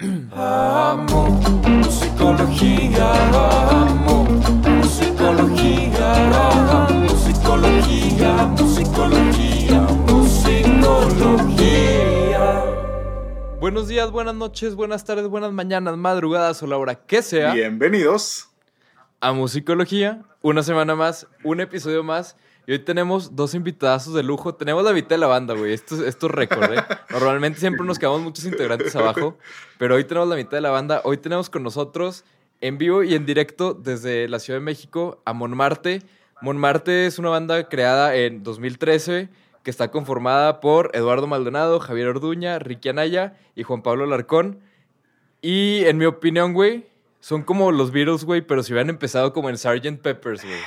[0.00, 1.28] Amo
[1.68, 12.64] musicología, amo musicología, amo musicología, musicología, musicología.
[13.60, 18.48] Buenos días, buenas noches, buenas tardes, buenas mañanas, madrugadas o la hora que sea Bienvenidos.
[19.20, 20.22] a Musicología.
[20.42, 22.36] Una semana más, un episodio más.
[22.66, 24.54] Y hoy tenemos dos invitadazos de lujo.
[24.54, 25.72] Tenemos la mitad de la banda, güey.
[25.74, 26.82] Esto, es- esto es récord, ¿eh?
[27.10, 29.36] Normalmente siempre nos quedamos muchos integrantes abajo.
[29.78, 31.02] Pero hoy tenemos la mitad de la banda.
[31.04, 32.24] Hoy tenemos con nosotros
[32.60, 36.02] en vivo y en directo desde la Ciudad de México a Monmarte.
[36.40, 39.28] Monmarte es una banda creada en 2013
[39.62, 44.60] que está conformada por Eduardo Maldonado, Javier Orduña, Ricky Anaya y Juan Pablo Larcón.
[45.42, 46.86] Y en mi opinión, güey,
[47.24, 49.98] son como los Beatles, güey, pero si hubieran empezado como en Sgt.
[50.02, 50.58] Peppers, güey.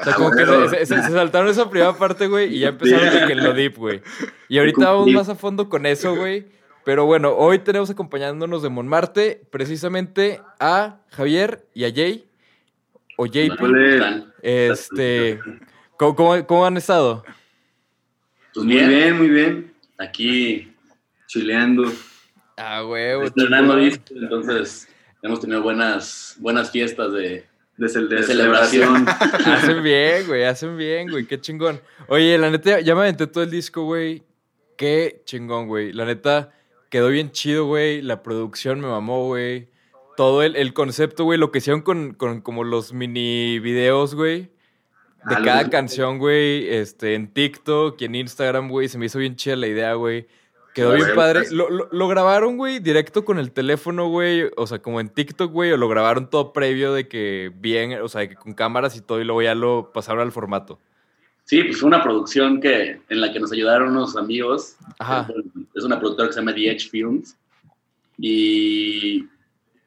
[0.00, 2.68] O sea, como que se, se- se- se saltaron esa primera parte, güey, y ya
[2.68, 4.00] empezaron que en lo deep, güey.
[4.48, 6.46] Y ahorita vamos más a fondo con eso, güey.
[6.84, 12.28] Pero bueno, hoy tenemos acompañándonos de Monmarte precisamente a Javier y a Jay.
[13.16, 13.58] O JP.
[14.42, 15.40] Este.
[15.96, 17.24] ¿Cómo, cómo- cómo han estado?
[18.52, 19.74] Pues Muy bien, bien, muy bien.
[19.98, 20.72] aquí
[21.26, 21.90] Chileando.
[22.56, 24.88] Ah, huevo, estrenando disco, entonces
[25.24, 27.44] hemos tenido buenas, buenas fiestas de,
[27.76, 29.04] De, cel- de de celebración.
[29.06, 29.08] celebración.
[29.52, 31.80] Hacen bien, güey, hacen bien, güey, qué chingón.
[32.08, 34.22] Oye, la neta, ya me aventé todo el disco, güey.
[34.76, 35.92] Qué chingón, güey.
[35.92, 36.52] La neta,
[36.90, 38.02] quedó bien chido, güey.
[38.02, 39.68] La producción me mamó, güey.
[40.16, 44.42] Todo el, el concepto, güey, lo que hicieron con, con como los mini videos, güey.
[45.26, 48.88] De Ah, cada los- canción, güey, este, en TikTok y en Instagram, güey.
[48.88, 50.26] Se me hizo bien chida la idea, güey.
[50.74, 51.40] Quedó bien padre.
[51.52, 54.50] Lo, lo- lo grabaron, güey, directo con el teléfono, güey.
[54.56, 55.72] O sea, como en TikTok, güey.
[55.72, 59.00] O lo grabaron todo previo de que bien, o sea, de que con cámaras y
[59.00, 59.20] todo.
[59.20, 60.80] Y luego ya lo pasaron al formato.
[61.44, 64.76] Sí, pues fue una producción que, en la que nos ayudaron unos amigos.
[64.98, 65.28] Ajá.
[65.74, 67.36] Es una productora que se llama The Edge Films.
[68.18, 69.26] Y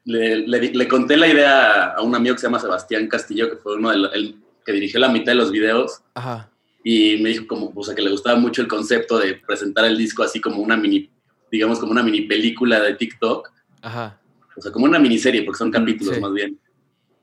[0.04, 3.56] le, le le conté la idea a un amigo que se llama Sebastián Castillo, que
[3.56, 6.00] fue uno de los- el que dirigió la mitad de los videos.
[6.14, 6.50] Ajá.
[6.90, 9.98] Y me dijo como, o sea, que le gustaba mucho el concepto de presentar el
[9.98, 11.10] disco así como una mini,
[11.52, 13.50] digamos, como una mini película de TikTok,
[13.82, 14.18] Ajá.
[14.56, 16.20] o sea, como una miniserie, porque son capítulos sí.
[16.20, 16.58] más bien.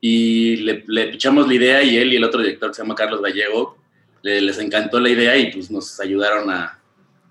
[0.00, 2.94] Y le, le pichamos la idea y él y el otro director que se llama
[2.94, 3.76] Carlos Gallego,
[4.22, 6.64] le- les encantó la idea y pues nos ayudaron a,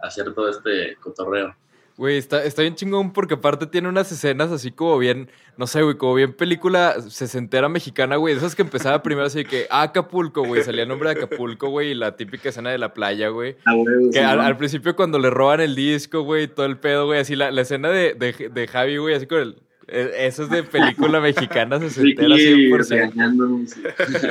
[0.02, 1.56] a hacer todo este cotorreo.
[1.98, 5.82] Güey, está, está bien chingón porque aparte tiene unas escenas así como bien, no sé,
[5.82, 8.36] güey, como bien película sesentera mexicana, güey.
[8.36, 10.62] Esas que empezaba primero así que, ah, Acapulco, güey.
[10.62, 13.56] Salía el nombre de Acapulco, güey, y la típica escena de la playa, güey.
[13.66, 13.74] Ah,
[14.12, 17.22] Que sí, al, al principio cuando le roban el disco, güey, todo el pedo, güey,
[17.22, 19.62] así la, la escena de, de, de Javi, güey, así con el...
[19.88, 22.90] eh, Eso es de película mexicana sesentera, Ricky 100%.
[22.90, 23.72] regañándonos.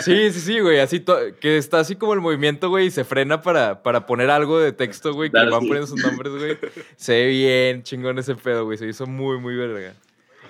[0.01, 1.05] Sí, sí, sí, güey, así
[1.41, 4.73] que está así como el movimiento, güey, y se frena para, para poner algo de
[4.73, 6.59] texto, güey, que le van poniendo sus nombres, güey.
[6.97, 9.95] Se ve bien chingón ese pedo, güey, se hizo muy, muy verga.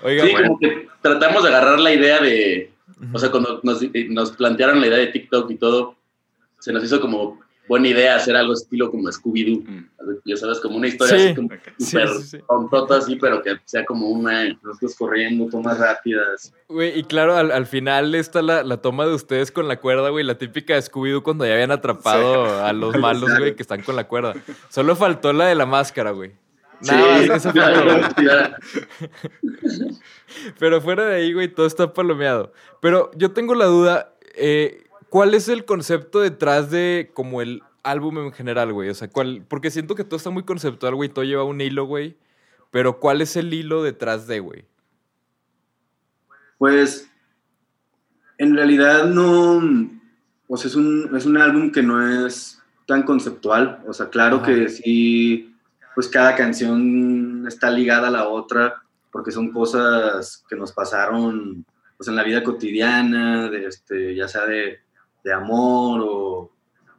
[0.03, 2.71] Oiga, Sí, como que tratamos de agarrar la idea de,
[3.13, 5.97] o sea, cuando nos, nos plantearon la idea de TikTok y todo,
[6.59, 9.87] se nos hizo como buena idea hacer algo estilo como Scooby-Doo.
[10.27, 11.25] Ya sabes, como una historia Sí.
[11.27, 11.49] así como
[11.79, 12.39] Sí, súper sí, sí.
[12.47, 14.49] tontota así, pero que sea como una...
[14.63, 16.53] Nosotros corriendo, tomas rápidas.
[16.69, 20.11] güey, y claro, al, al final está la, la toma de ustedes con la cuerda,
[20.11, 23.83] güey, la típica de Scooby-Doo cuando ya habían atrapado a los malos, güey, que están
[23.83, 24.35] con la cuerda.
[24.69, 26.33] Solo faltó la de la máscara, güey.
[26.81, 28.27] Nada güey.
[28.27, 28.57] ya,
[30.59, 32.53] Pero fuera de ahí, güey, todo está palomeado.
[32.81, 34.84] Pero yo tengo la duda, eh,
[35.15, 38.89] ¿cuál es el concepto detrás de como el álbum en general, güey?
[38.89, 39.45] O sea, ¿cuál?
[39.47, 42.17] Porque siento que todo está muy conceptual, güey, todo lleva un hilo, güey.
[42.73, 44.65] Pero ¿cuál es el hilo detrás de, güey?
[46.59, 47.09] Pues,
[48.39, 49.61] en realidad no.
[50.57, 53.85] Sea, es un, es un álbum que no es tan conceptual.
[53.87, 54.47] O sea, claro Ajá.
[54.47, 55.55] que sí,
[55.95, 58.83] pues cada canción está ligada a la otra,
[59.13, 61.65] porque son cosas que nos pasaron
[61.97, 64.83] pues, en la vida cotidiana, de este, ya sea de,
[65.25, 66.51] de amor o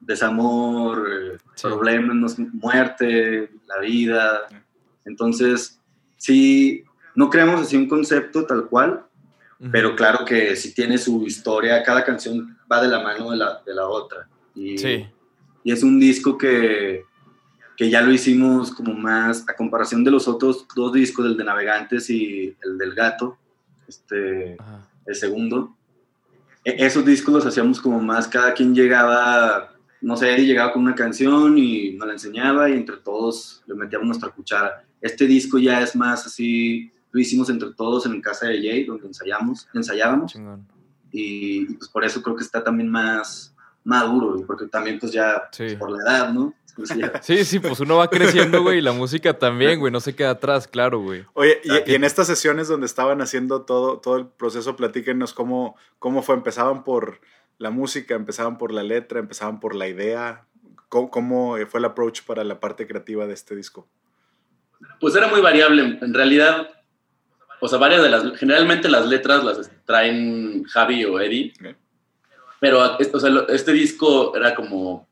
[0.02, 1.68] desamor, eh, Sí.
[1.68, 4.42] problemas, muerte, la vida.
[5.06, 5.80] Entonces,
[6.18, 6.84] sí,
[7.16, 9.06] no creamos así un concepto tal cual,
[9.72, 13.62] pero claro que si tiene su historia, cada canción va de la mano de la,
[13.66, 14.28] de la otra.
[14.54, 15.08] Y, Sí.
[15.64, 17.04] y es un disco que,
[17.78, 21.44] que ya lo hicimos como más, a comparación de los otros dos discos, el de
[21.46, 23.38] Navegantes y el del Gato,
[23.88, 24.88] este, Ajá.
[25.06, 25.76] el segundo.
[26.66, 29.72] E- esos discos los hacíamos como más, cada quien llegaba,
[30.02, 33.76] no sé, Eddie llegaba con una canción y nos la enseñaba y entre todos le
[33.76, 34.84] metíamos nuestra cuchara.
[35.00, 39.08] Este disco ya es más así, lo hicimos entre todos en casa de Jay, donde
[39.08, 40.68] ensayamos, ensayábamos Chingón.
[41.12, 43.54] y, y, pues por eso creo que está también más,
[43.84, 45.76] maduro, porque también pues ya Sí.
[45.78, 46.54] por la edad, ¿no?
[47.22, 50.32] Sí, sí, pues uno va creciendo, güey, y la música también, güey, no se queda
[50.32, 51.26] atrás, claro, güey.
[51.34, 55.34] Oye, y, Ah, y en estas sesiones donde estaban haciendo todo, todo el proceso, platíquenos
[55.34, 56.36] cómo, cómo fue.
[56.36, 57.22] ¿Empezaban por
[57.58, 60.46] la música, empezaban por la letra, empezaban por la idea?
[60.90, 63.88] ¿Cómo, cómo fue el approach para la parte creativa de este disco?
[65.00, 65.98] Pues era muy variable.
[66.02, 66.70] En realidad,
[67.60, 71.54] o sea, varias de las, generalmente las letras las traen Javi o Eddie,
[72.60, 75.08] pero este, o sea, este disco era como,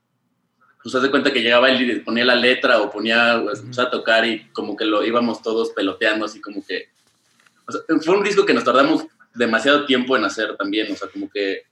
[0.83, 3.88] pues haz de cuenta que llegaba él y ponía la letra o ponía, o empezaba
[3.88, 6.89] a tocar y como que lo íbamos todos peloteando, así como que,
[7.65, 11.07] o sea, fue un disco que nos tardamos demasiado tiempo en hacer también, o sea,
[11.07, 11.63] como que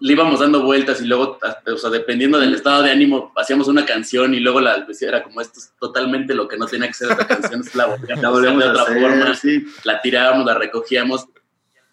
[0.00, 1.38] le íbamos dando vueltas y luego,
[1.72, 5.40] o sea, dependiendo del estado de ánimo, hacíamos una canción y luego la era como
[5.40, 8.30] esto es totalmente lo que no tenía que ser esta canción, es la volvíamos la
[8.30, 9.64] volvemos de otra hacer, forma, sí.
[9.84, 11.26] la tirábamos, la recogíamos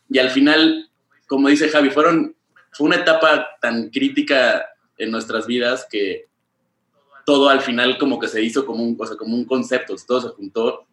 [0.09, 0.89] y al final,
[1.27, 2.35] como dice Javi, fueron,
[2.71, 4.65] fue una etapa tan crítica
[4.97, 6.27] en nuestras vidas que
[7.25, 10.21] todo al final como que se hizo como un, o sea, como un concepto, todo
[10.21, 10.85] se juntó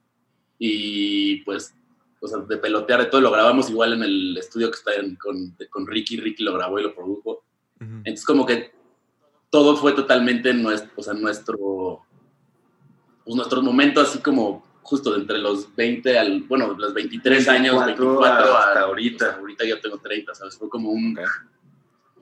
[0.59, 1.75] y pues,
[2.21, 5.17] o sea, de pelotear de todo, lo grabamos igual en el estudio que está en-
[5.17, 7.45] con, con Ricky, Ricky lo grabó y lo produjo.
[7.81, 7.97] Ujú.
[8.05, 8.73] Entonces como que
[9.51, 12.01] todo fue totalmente nuestro, o sea, nuestro,
[13.25, 17.75] pues nuestros momentos así como justo de entre los 20 al, bueno, los 23 años,
[17.85, 19.27] 24 24 hasta a- ahorita.
[19.27, 20.57] o sea, ahorita yo tengo 30, ¿sabes?
[20.57, 21.19] Fue como un.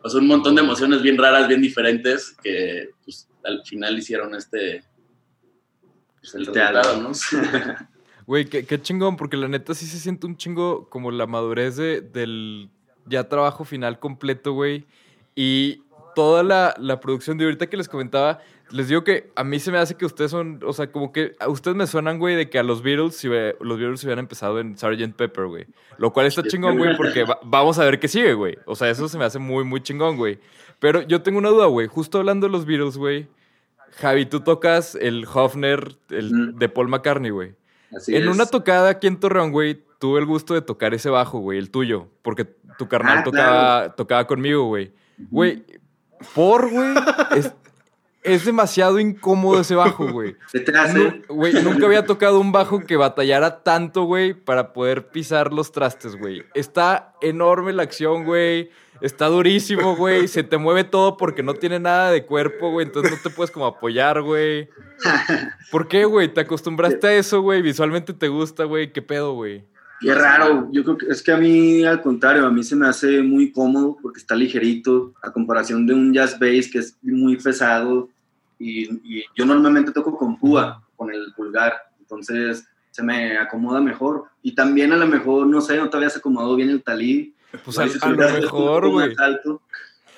[0.03, 4.35] O sea, un montón de emociones bien raras, bien diferentes que pues al final hicieron
[4.35, 4.83] este,
[6.21, 7.03] pues, el Este resultado.
[7.03, 7.11] ¿no?
[8.27, 11.75] Güey, qué, qué chingón, porque la neta sí se siente un chingo como la madurez
[11.77, 12.71] de- del
[13.07, 14.87] ya trabajo final completo, güey.
[15.35, 15.83] Y
[16.15, 18.39] toda la, la producción de ahorita que les comentaba,
[18.71, 21.35] les digo que a mí se me hace que ustedes son, o sea, como que
[21.41, 24.61] a ustedes me suenan, güey, de que a los Beatles, si los Beatles hubieran empezado
[24.61, 25.15] en Sgt.
[25.17, 25.67] Pepper, güey.
[25.99, 28.57] Lo cual está chingón, güey, porque va- vamos a ver qué sigue, güey.
[28.67, 30.39] O sea, eso se me hace muy, muy chingón, güey.
[30.79, 31.89] Pero yo tengo una duda, güey.
[31.89, 33.29] Justo hablando de los Beatles, güey.
[33.97, 36.59] Javi, tú tocas el Hofner el Mm.
[36.59, 37.55] de Paul McCartney, güey.
[37.95, 38.29] Así En es.
[38.29, 41.71] una tocada aquí en Torreón, güey, tuve el gusto de tocar ese bajo, güey, el
[41.73, 42.07] tuyo.
[42.23, 42.45] Porque
[42.79, 44.93] tu carnal Ah, tocaba, tocaba conmigo, güey.
[45.19, 45.65] Güey,
[46.35, 46.95] por, güey,
[47.37, 47.53] es,
[48.23, 50.37] es demasiado incómodo ese bajo, güey.
[50.53, 51.23] ¿Qué te hace?
[51.29, 56.17] Güey, nunca había tocado un bajo que batallara tanto, güey, para poder pisar los trastes,
[56.17, 56.45] güey.
[56.55, 58.71] Está enorme la acción, güey.
[59.01, 60.29] Está durísimo, güey.
[60.29, 62.87] Se te mueve todo porque no tiene nada de cuerpo, güey.
[62.87, 64.69] Entonces no te puedes como apoyar, güey.
[65.71, 66.29] ¿Por qué, güey?
[66.29, 67.63] ¿Te acostumbraste a eso, güey?
[67.63, 68.93] Visualmente te gusta, güey.
[68.93, 69.65] ¿Qué pedo, güey?
[70.01, 72.89] Qué raro, yo creo que es que a mí al contrario, a mí se me
[72.89, 77.37] hace muy cómodo porque está ligerito a comparación de un jazz bass que es muy
[77.37, 78.09] pesado
[78.59, 84.25] y, y yo normalmente toco con púa, con el pulgar, entonces se me acomoda mejor
[84.43, 87.35] y también a lo mejor, no sé, no te habías acomodado bien el talí.
[87.65, 89.15] Pues a, a lo mejor, güey.
[89.19, 89.61] alto,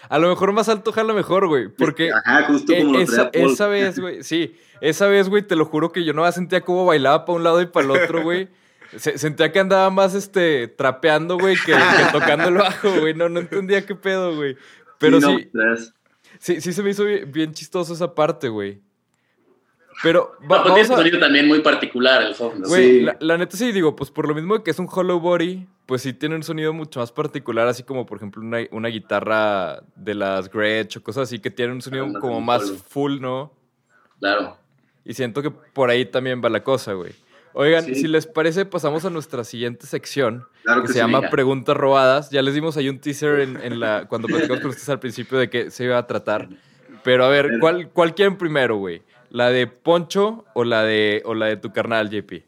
[0.08, 1.68] A lo mejor más alto jala mejor, güey.
[1.68, 4.54] Porque Ajá, justo eh, como esa, esa vez, güey, sí.
[4.80, 7.60] Esa vez, güey, te lo juro que yo no sentía cómo bailaba para un lado
[7.60, 8.48] y para el otro, güey.
[8.96, 13.14] Se- sentía que andaba más, este, trapeando, güey, que, que tocando el bajo, güey.
[13.14, 14.56] No, no entendía qué pedo, güey.
[14.98, 15.50] Pero no, sí,
[16.38, 18.80] sí, sí se me hizo bien, bien chistoso esa parte, güey.
[20.02, 20.96] Pero va- No, pues tiene a...
[20.98, 22.66] sonido también muy particular el Hofner.
[22.68, 23.00] Güey, Sí.
[23.02, 25.66] la, la neta sí, digo, pues por lo mismo de que es un hollow body,
[25.86, 29.82] pues sí tiene un sonido mucho más particular, así como por ejemplo una, una guitarra
[29.94, 33.52] de las Gretsch o cosas así que tiene un sonido como más full, ¿no?
[34.18, 34.56] Claro.
[35.04, 37.12] Y siento que por ahí también va la cosa, güey.
[37.54, 37.94] Oigan, Sí.
[37.96, 40.98] si les parece, pasamos a nuestra siguiente sección, Claro que que se sí.
[41.00, 41.28] llama.
[41.30, 42.30] Preguntas Robadas.
[42.30, 45.38] Ya les dimos ahí un teaser en, en la, cuando platicamos con ustedes al principio
[45.38, 46.48] de qué se iba a tratar.
[47.04, 49.02] Pero a ver, ¿cuál, cuál quieren primero, güey?
[49.30, 52.44] ¿La de Poncho o la de, o la de tu carnal, JP?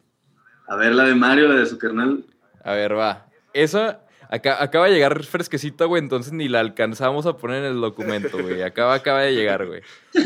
[0.68, 2.24] A ver, la de Mario, la de su carnal.
[2.62, 3.26] A ver, va.
[3.52, 4.00] Esa
[4.30, 8.38] acá, acaba de llegar fresquecita, güey, entonces ni la alcanzamos a poner en el documento,
[8.42, 8.62] güey.
[8.62, 9.82] Acaba, acaba de llegar, güey.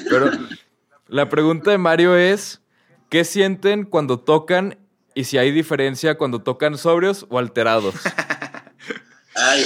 [0.08, 0.30] Pero
[1.08, 2.60] la pregunta de Mario es,
[3.08, 4.78] ¿qué sienten cuando tocan
[5.14, 7.94] y si hay diferencia cuando tocan sobrios o alterados?
[9.34, 9.64] Ay,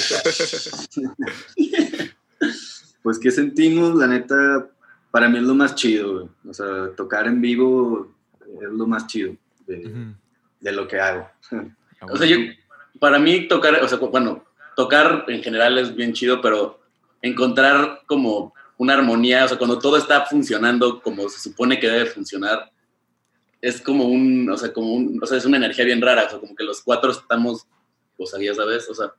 [3.03, 3.97] Pues, ¿qué sentimos?
[3.97, 4.69] La neta,
[5.11, 6.29] para mí es lo más chido, güey.
[6.49, 8.15] O sea, tocar en vivo
[8.61, 9.35] es lo más chido
[9.67, 10.15] de,
[10.61, 11.29] de lo que hago.
[11.51, 12.37] Ah, O sea, yo,
[13.01, 14.45] para mí tocar, o sea, bueno,
[14.77, 16.81] tocar en general es bien chido, pero
[17.21, 22.07] encontrar como una armonía, o sea, cuando todo está funcionando como se supone que debe
[22.07, 22.71] funcionar,
[23.63, 26.29] es como un, o sea, como un, o sea, es una energía bien rara, o
[26.31, 27.67] sea, como que los cuatro estamos,
[28.19, 29.15] o sea, ya sabes, o sea,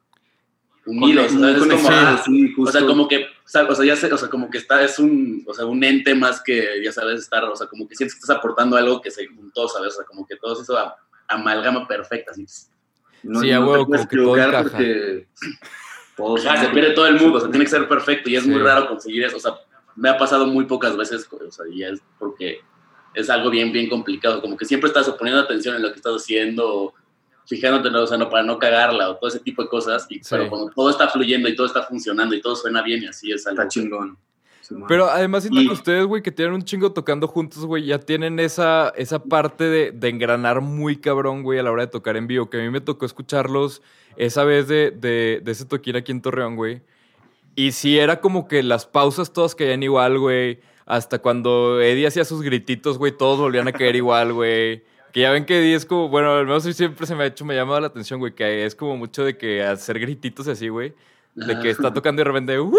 [0.85, 1.61] unidos, Muy ¿sabes?
[1.61, 4.49] Es como, ah, sí, o sea, como que, o sea, ya sé, o sea, como
[4.49, 7.67] que está, es un, o sea, un ente más que, ya sabes, estar, o sea,
[7.67, 9.93] como que sientes que estás aportando algo que se juntó, ¿sabes?
[9.93, 10.77] O sea, como que todo eso
[11.29, 12.45] amalgama perfecta, así.
[13.23, 14.63] No, Sí, a no huevo, te puedes como que todo encaja.
[14.63, 15.27] porque
[16.17, 18.45] Todos Ah, se pierde todo el mundo, o sea, tiene que ser perfecto y es
[18.45, 18.61] muy Sí.
[18.63, 19.37] raro conseguir eso.
[19.37, 19.53] O sea,
[19.95, 22.59] me ha pasado muy pocas veces, o sea, y es porque
[23.13, 24.41] es algo bien, bien complicado.
[24.41, 26.93] Como que siempre estás poniendo atención en lo que estás haciendo, o
[27.45, 28.01] fijándote, ¿no?
[28.03, 30.05] o sea, no, para no cagarla o todo ese tipo de cosas.
[30.09, 30.21] Y, Sí.
[30.29, 33.31] Pero cuando todo está fluyendo y todo está funcionando y todo suena bien y así
[33.31, 33.61] es algo.
[33.61, 34.17] Está chingón.
[34.87, 37.99] Pero además siento Y- que ustedes, güey, que tienen un chingo tocando juntos, güey, ya
[37.99, 42.15] tienen esa, esa parte de, de engranar muy cabrón, güey, a la hora de tocar
[42.15, 42.49] en vivo.
[42.49, 43.81] Que a mí me tocó escucharlos
[44.15, 46.81] esa vez de, de, de ese toquín aquí en Torreón, güey.
[47.55, 50.59] Y sí, era como que las pausas todas caían igual, güey.
[50.85, 54.83] Hasta cuando Eddie hacía sus grititos, güey, todos volvían a caer igual, güey.
[55.11, 57.45] Que ya ven que Eddie es como, bueno, al menos siempre se me ha hecho,
[57.45, 60.69] me ha llamado la atención, güey, que es como mucho de que hacer grititos así,
[60.69, 60.93] güey.
[61.35, 62.73] De que está tocando y de repente, ¡uh!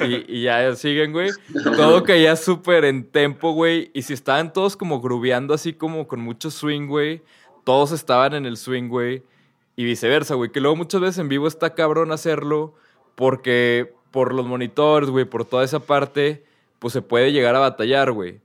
[0.00, 1.30] Y, y ya siguen, güey.
[1.76, 3.90] Todo caía súper en tempo, güey.
[3.94, 7.22] Y si estaban todos como grubeando así como con mucho swing, güey.
[7.64, 9.22] Todos estaban en el swing, güey.
[9.76, 10.52] Y viceversa, güey.
[10.52, 12.74] Que luego muchas veces en vivo está cabrón hacerlo
[13.14, 16.44] porque por los monitores, güey, por toda esa parte,
[16.78, 18.40] pues se puede llegar a batallar, güey.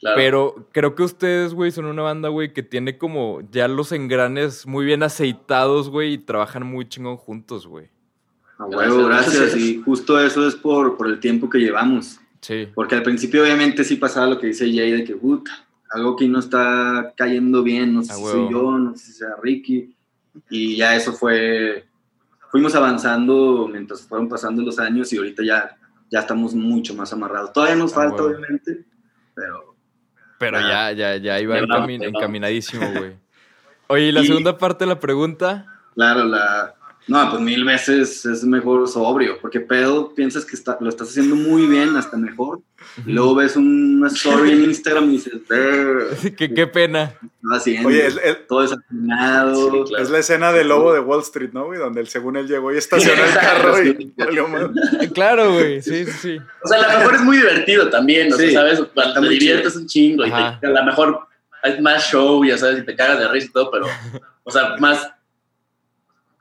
[0.00, 0.16] Claro.
[0.16, 4.66] Pero creo que ustedes, güey, son una banda, güey, que tiene como ya los engranes
[4.66, 7.88] muy bien aceitados, güey, y trabajan muy chingón juntos, güey.
[8.58, 9.38] A huevo, Gracias.
[9.38, 9.56] gracias.
[9.60, 12.20] Y justo eso es por, por el tiempo que llevamos.
[12.40, 12.68] Sí.
[12.74, 16.28] Porque al principio obviamente sí pasaba lo que dice Jay de que, puta, algo que
[16.28, 18.44] no está cayendo bien, no sé A si huevo.
[18.44, 19.94] soy yo, no sé si sea Ricky.
[20.50, 21.84] Y ya eso fue,
[22.50, 25.76] fuimos avanzando mientras fueron pasando los años y ahorita ya,
[26.14, 27.52] ya estamos mucho más amarrados.
[27.52, 28.84] Todavía nos A falta, obviamente,
[29.34, 29.74] pero
[30.38, 30.92] Pero Ah.
[30.92, 33.16] ya, ya, ya iba encamin- encaminadísimo, güey.
[33.88, 35.66] Oye, y la Y- segunda parte de la pregunta.
[35.94, 36.74] claro, la...
[37.06, 41.36] No, pues mil veces es mejor sobrio, porque pedo piensas que está, lo estás haciendo
[41.36, 42.60] muy bien, hasta mejor,
[43.06, 47.12] y luego ves una story en Instagram y dices, "Ver, qué, qué pena.
[47.20, 47.88] ¿qué estás haciendo?
[47.90, 49.54] Oye, es, es- todo desafinado.
[49.70, 50.02] Sí, claro.
[50.02, 51.78] es la escena del lobo de Wall Street, ¿no, güey?
[51.78, 54.12] Donde el, según él llegó y estacionó el carro y.
[55.12, 55.82] Claro, güey.
[55.82, 56.38] Sí, sí, sí.
[56.62, 58.78] O sea, a lo mejor es muy divertido también, o sea, Sí, ¿sabes?
[58.94, 60.58] Cuando está te diviertes un chingo y te- Ajá.
[60.62, 61.20] a lo mejor
[61.62, 63.86] hay más show, ya sabes, y te cagas de risa y todo, pero,
[64.42, 65.10] o sea, más,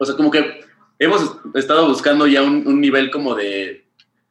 [0.03, 0.61] o sea, como que
[0.99, 3.85] hemos estado buscando ya un, un nivel como de,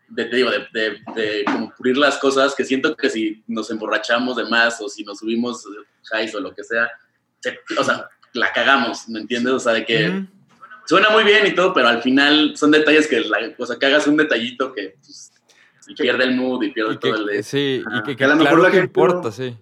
[0.09, 1.45] de, te digo, de, de,
[1.76, 5.64] pulir las cosas, que siento que si nos emborrachamos de más o si nos subimos
[6.12, 6.91] highs o lo que sea,
[7.41, 9.52] se- o sea, la cagamos, ¿me entiendes?
[9.52, 10.25] O sea, de que
[10.87, 13.87] suena muy bien y todo, pero al final son detalles que, la, o sea, que
[13.87, 15.33] hagas un detallito que pues,
[15.88, 17.43] y pierde el mood y pierde Y todo el...
[17.43, 19.57] sí, y que, Que a lo mejor claro la que gente importa, no- sí.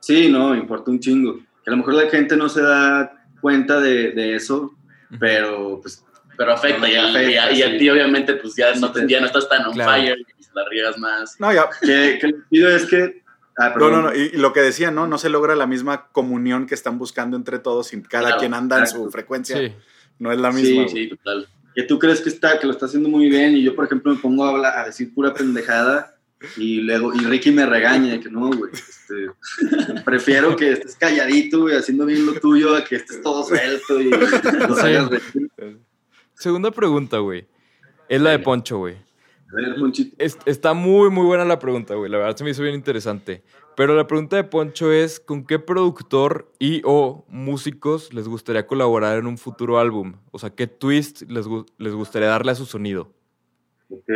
[0.00, 1.38] Sí, no, importa un chingo.
[1.64, 4.75] Que a lo mejor la gente no se da cuenta de, de eso,
[5.18, 6.02] pero pues
[6.36, 7.78] Pero afecta, y, a, Afecta, y a- y a sí.
[7.78, 9.90] ti obviamente pues ya, no, Sí, te- ya no estás tan on Claro.
[9.92, 11.40] fire y la riegas más.
[11.40, 11.68] No, ya.
[11.80, 13.22] que, que lo que pido es que...
[13.58, 14.14] Ah, No, no, no.
[14.14, 15.06] Y, y lo que decía, ¿no?
[15.06, 18.52] No se logra la misma comunión que están buscando entre todos y cada Claro, quien
[18.52, 19.04] anda en exacto.
[19.04, 19.56] su frecuencia.
[19.56, 19.72] Sí.
[20.18, 20.82] No es la Sí, misma.
[20.82, 20.88] güey.
[20.94, 21.48] Sí, total.
[21.74, 24.12] Que tú crees que está, que lo está haciendo muy bien y yo, por ejemplo,
[24.12, 26.15] me pongo a, hablar, a decir pura pendejada
[26.56, 29.30] y luego, y Ricky me regaña de que no, güey, este,
[30.04, 34.10] prefiero que estés calladito, güey, haciendo bien lo tuyo a que estés todo suelto y
[34.10, 34.80] Sí.
[34.80, 35.80] hagas reír.
[36.34, 37.46] Segunda pregunta, güey.
[38.08, 38.94] Es la de Poncho, güey.
[38.94, 40.14] A ver, Ponchito.
[40.18, 42.10] Es- está muy, muy buena la pregunta, güey.
[42.10, 43.42] La verdad se me hizo bien interesante.
[43.76, 49.18] Pero la pregunta de Poncho es, ¿con qué productor y o músicos les gustaría colaborar
[49.18, 50.14] en un futuro álbum?
[50.30, 51.46] O sea, ¿qué twist les,
[51.78, 53.12] les gustaría darle a su sonido?
[53.90, 54.08] Ok,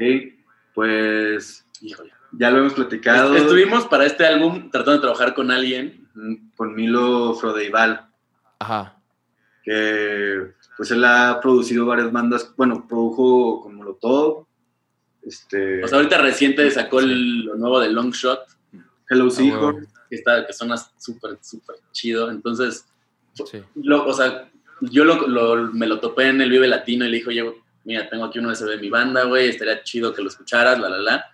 [0.75, 2.13] pues Híjole.
[2.33, 6.09] ya lo hemos platicado Est- Estuvimos para este álbum tratando de trabajar con alguien.
[6.57, 8.07] con Milo Frodeival,
[8.59, 8.97] Ajá.
[9.63, 14.47] que pues él ha producido varias bandas, bueno, produjo con Molotov,
[15.23, 18.41] este, O sea, ahorita reciente sacó el- lo nuevo de Long Shot,
[19.09, 22.31] Hello Ah, Seahorse, que, está, que suena súper, súper chido.
[22.31, 22.87] Entonces,
[23.35, 23.63] Sí.
[23.77, 27.17] lo- o sea, yo lo, lo- me lo topé en el Vive Latino y le
[27.19, 30.29] dijo, yo, mira, tengo aquí un USB de mi banda, güey, estaría chido que lo
[30.29, 31.25] escucharas, la, la, la.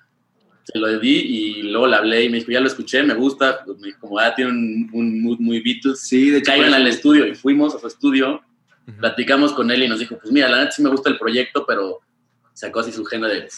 [0.72, 3.62] Se lo di y luego le hablé y me dijo, ya lo escuché, me gusta.
[3.64, 6.00] Pues me dijo, como, ah, tiene un, un mood muy Beatles.
[6.00, 8.42] Sí, de hecho, Caigan al estudio y fuimos a su estudio,
[8.88, 8.98] Ujú.
[8.98, 11.64] platicamos con él y nos dijo, pues mira, la neta sí me gusta el proyecto,
[11.66, 12.00] pero
[12.52, 13.48] sacó así su agenda de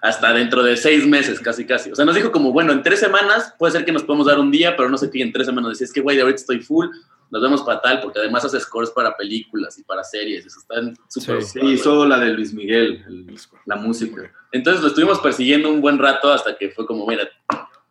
[0.00, 1.90] hasta dentro de seis meses, casi, casi.
[1.90, 4.38] O sea, nos dijo como, bueno, en tres semanas puede ser que nos podemos dar
[4.38, 5.70] un día, pero no sé qué, en tres semanas.
[5.70, 6.86] Decía, es que, güey, de ahorita estoy full,
[7.30, 10.74] nos vemos para tal, porque además hace scores para películas y para series, eso está
[11.08, 11.42] súper...
[11.42, 11.60] Sí.
[11.60, 14.32] Sí, hizo la de Luis Miguel, el- la música.
[14.52, 17.28] Entonces lo estuvimos persiguiendo un buen rato hasta que fue como, mira,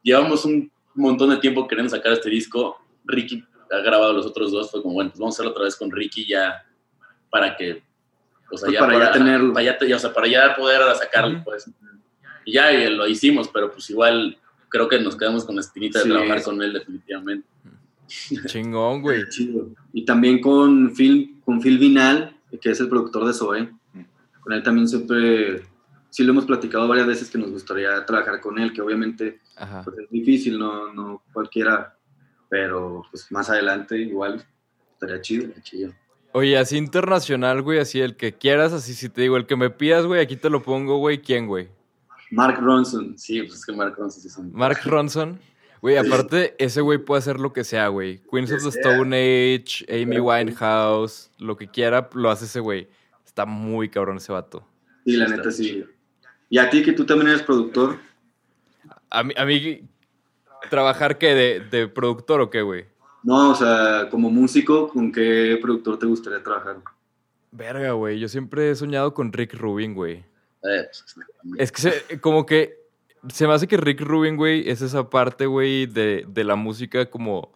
[0.01, 2.77] llevamos un montón de tiempo queriendo sacar este disco.
[3.05, 5.75] Ricky ha grabado los otros dos, fue como, bueno, pues vamos a hacerlo otra vez
[5.75, 6.65] con Ricky ya
[7.29, 7.83] para que,
[8.51, 9.53] o sea, Pues ya para ya tenerlo.
[9.53, 11.43] Para ya, o sea, para ya poder sacarlo, Ujú.
[11.43, 11.69] pues.
[12.45, 14.37] Y ya y lo hicimos, pero pues igual
[14.69, 16.07] creo que nos quedamos con la espinita Sí.
[16.09, 17.47] de trabajar con él definitivamente.
[18.07, 19.27] Chingón, güey.
[19.29, 19.69] Chido.
[19.93, 23.69] Y también con Phil, con Phil Vinal, que es el productor de Zoe.
[24.41, 25.63] con él también siempre,
[26.09, 29.41] sí lo hemos platicado varias veces que nos gustaría trabajar con él, que obviamente
[29.83, 31.95] pues, es difícil, no, no cualquiera,
[32.49, 34.45] pero pues más adelante igual
[34.93, 35.53] estaría chido.
[35.61, 35.93] Chido.
[36.33, 39.69] Oye, así internacional, güey, así el que quieras, así si te digo, el que me
[39.69, 41.69] pidas, güey, aquí te lo pongo, güey, ¿quién, güey?
[42.31, 44.51] Mark Ronson, Sí, pues es que Mark Ronson sí es un...
[44.53, 45.39] Mark Ronson.
[45.81, 48.19] Güey, aparte, ese güey puede hacer lo que sea, güey.
[48.31, 48.69] Queens of the.
[48.69, 52.87] Stone Age, Amy Winehouse, lo que quiera, lo hace ese güey.
[53.25, 54.67] Está muy cabrón ese vato.
[55.05, 55.85] sí, la neta sí.
[56.49, 57.97] Y a ti que tú también eres productor,
[59.09, 59.81] A mí, a mí
[60.69, 61.33] ¿trabajar qué?
[61.35, 62.85] ¿De, de productor o qué, güey?
[63.23, 66.77] no, o sea, como músico, ¿con qué productor te gustaría trabajar?
[67.51, 68.19] Verga, güey.
[68.19, 70.15] Yo siempre he soñado con Rick Rubin, güey.
[70.63, 71.15] Eh, pues,
[71.57, 72.77] Es que se- como que
[73.29, 77.09] se me hace que Rick Rubin, güey, es esa parte, güey, de, de la música
[77.09, 77.51] como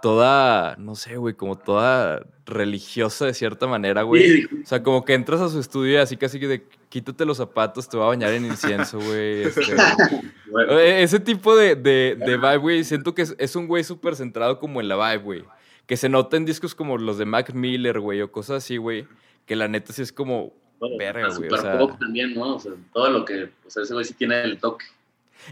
[0.00, 4.44] toda, no sé, güey, como toda religiosa de cierta manera, güey.
[4.44, 7.36] O sea, como que entras a su estudio y así casi que de quítate los
[7.36, 9.42] zapatos, te va a bañar en incienso, güey.
[9.42, 9.62] este,
[10.50, 13.84] Bueno, eh, ese tipo de, de, de vibe, güey, siento que es, es un güey
[13.84, 15.44] súper centrado como en la vibe, güey.
[15.86, 19.06] Que se nota en discos como los de Mac Miller, güey, o cosas así, güey.
[19.46, 20.52] Que la neta sí es como,
[20.98, 22.56] Verga, güey, super o sea- pop también, ¿no?
[22.56, 23.50] O sea, todo lo que...
[23.66, 24.86] O sea, ese güey sí tiene el toque.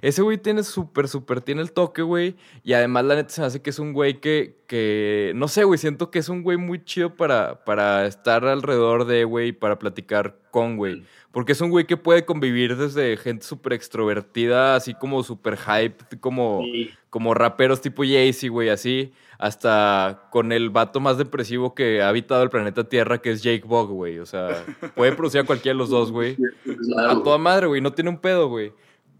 [0.03, 2.37] Ese güey tiene súper, súper, tiene el toque, güey.
[2.63, 5.65] Y además, la neta, se me hace que es un güey que, que no sé,
[5.65, 9.79] güey, siento que es un güey muy chido para, para estar alrededor de, güey, para
[9.79, 11.05] platicar con, güey.
[11.33, 16.19] Porque es un güey que puede convivir desde gente súper extrovertida, así como súper hype,
[16.21, 16.91] como, Sí.
[17.11, 22.42] como raperos tipo Jay-Z, güey, así, hasta con el vato más depresivo que ha habitado
[22.42, 24.18] el planeta Tierra, que es Jake Bog, güey.
[24.18, 24.64] O sea,
[24.97, 26.37] puede producir a cualquiera de los dos, güey.
[26.64, 27.80] Claro, A toda madre, güey.
[27.80, 28.73] No tiene un pedo, güey.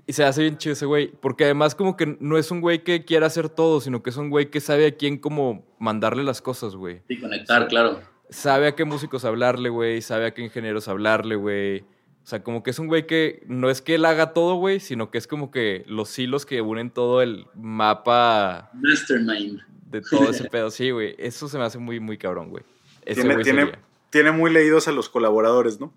[0.06, 1.12] Y se hace bien chido ese güey.
[1.20, 4.16] Porque además como que no es un güey que quiera hacer todo, sino que es
[4.16, 7.02] un güey que sabe a quién como mandarle las cosas, güey.
[7.06, 8.00] Sí, conectar, claro.
[8.28, 10.02] Sabe a qué músicos hablarle, güey.
[10.02, 11.80] Sabe a qué ingenieros hablarle, güey.
[11.80, 14.80] O sea, como que es un güey que no es que él haga todo, güey,
[14.80, 19.62] sino que es como que los hilos que unen todo el mapa Mastermind.
[19.90, 20.71] De todo ese pedo.
[20.71, 21.14] Sí, güey.
[21.18, 22.64] Eso se me hace muy, muy cabrón, güey.
[23.04, 23.75] Ese Tiene, güey
[24.11, 25.92] tiene, muy leídos a los colaboradores, ¿no?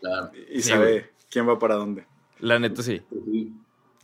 [0.00, 0.30] Claro.
[0.50, 1.04] Y Sí, sabe güey.
[1.30, 2.06] quién va para dónde.
[2.38, 3.02] La neta, sí.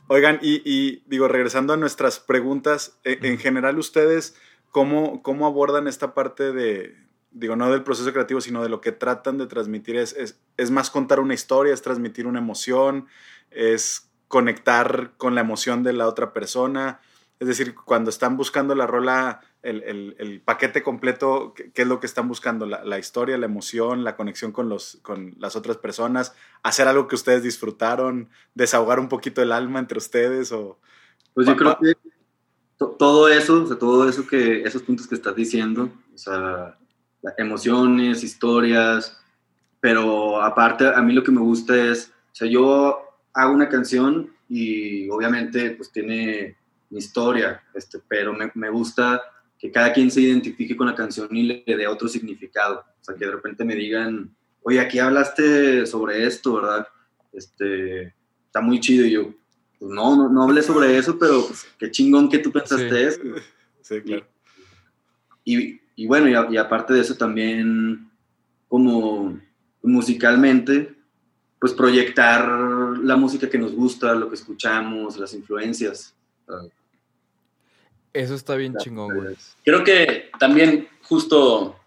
[0.09, 4.37] Oigan, y, y, digo, regresando a nuestras preguntas, e- en, general ustedes,
[4.70, 6.94] ¿cómo, ¿cómo abordan esta parte de,
[7.33, 9.96] digo, no del proceso creativo, sino de lo que tratan de transmitir?
[9.96, 13.07] ¿Es, es, es más contar una historia, es transmitir una emoción,
[13.51, 17.01] es conectar con la emoción de la otra persona?
[17.38, 22.01] Es decir, cuando están buscando la rola, el, el- el paquete completo, ¿qué, es lo
[22.01, 22.64] que están buscando?
[22.66, 27.09] La, la historia, la emoción, la conexión con, los, con las otras personas, hacer algo
[27.09, 30.79] que ustedes disfrutaron, desahogar un poquito el alma entre ustedes o...
[31.35, 31.92] Pues yo creo que
[32.79, 36.79] to- todo eso, o sea, todo eso que, esos puntos que estás diciendo, o sea,
[37.37, 39.20] emociones, historias,
[39.81, 42.99] pero aparte a mí lo que me gusta es, o sea, yo
[43.35, 46.57] hago una canción y obviamente pues tiene
[46.90, 49.20] mi historia, este, pero me, me gusta
[49.59, 53.05] que cada quien se identifique con la canción y le, le dé otro significado, o
[53.05, 54.31] sea, que de repente me digan,
[54.62, 56.87] oye, aquí hablaste sobre esto, ¿verdad?
[57.33, 58.14] Este,
[58.46, 59.35] está muy chido y yo,
[59.79, 63.20] pues no, no, no hablé sobre eso, pero pues, qué chingón que tú pensaste Sí.
[63.20, 63.20] eso.
[63.83, 64.27] Sí, claro.
[65.44, 68.11] Y, y bueno, y, a- y aparte de eso también,
[68.68, 69.38] como
[69.83, 70.94] musicalmente,
[71.61, 72.46] pues proyectar
[72.99, 76.14] la música que nos gusta, lo que escuchamos, las influencias.
[78.16, 79.37] Eso está bien chingón, güey.
[79.62, 81.79] Creo que también justo,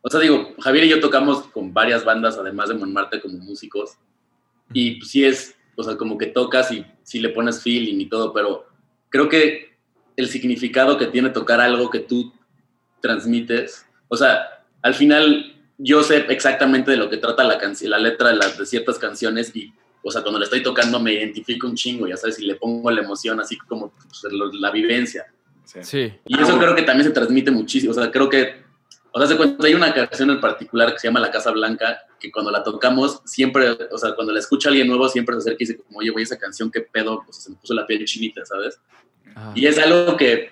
[0.00, 3.98] o sea, digo, Javier y yo tocamos con varias bandas, además de Montmartre, como músicos,
[4.72, 8.08] y pues, sí es, o sea, como que tocas y sí le pones feeling y
[8.08, 8.66] todo, pero
[9.10, 9.76] creo que
[10.16, 12.32] el significado que tiene tocar algo que tú
[13.02, 17.98] transmites, o sea, al final yo sé exactamente de lo que trata la, canción, la
[17.98, 19.74] letra de, las, de ciertas canciones y,
[20.06, 22.90] o sea, cuando le estoy tocando me identifico un chingo, ya sabes, y le pongo
[22.90, 25.26] la emoción así como pues, lo- la vivencia.
[25.64, 25.80] Sí.
[25.82, 26.12] Sí.
[26.26, 27.90] Y eso creo que también se transmite muchísimo.
[27.90, 28.62] O sea, creo que,
[29.12, 31.98] o sea, se cuenta, hay una canción en particular que se llama La Casa Blanca,
[32.20, 35.56] que cuando la tocamos, siempre, o sea, cuando la escucha alguien nuevo, siempre se acerca
[35.64, 37.86] y dice, como, oye, güey, esa canción, qué pedo, o sea, se me puso la
[37.86, 38.78] piel chinita, ¿sabes?
[39.34, 39.52] Ajá.
[39.56, 40.50] Y es algo que,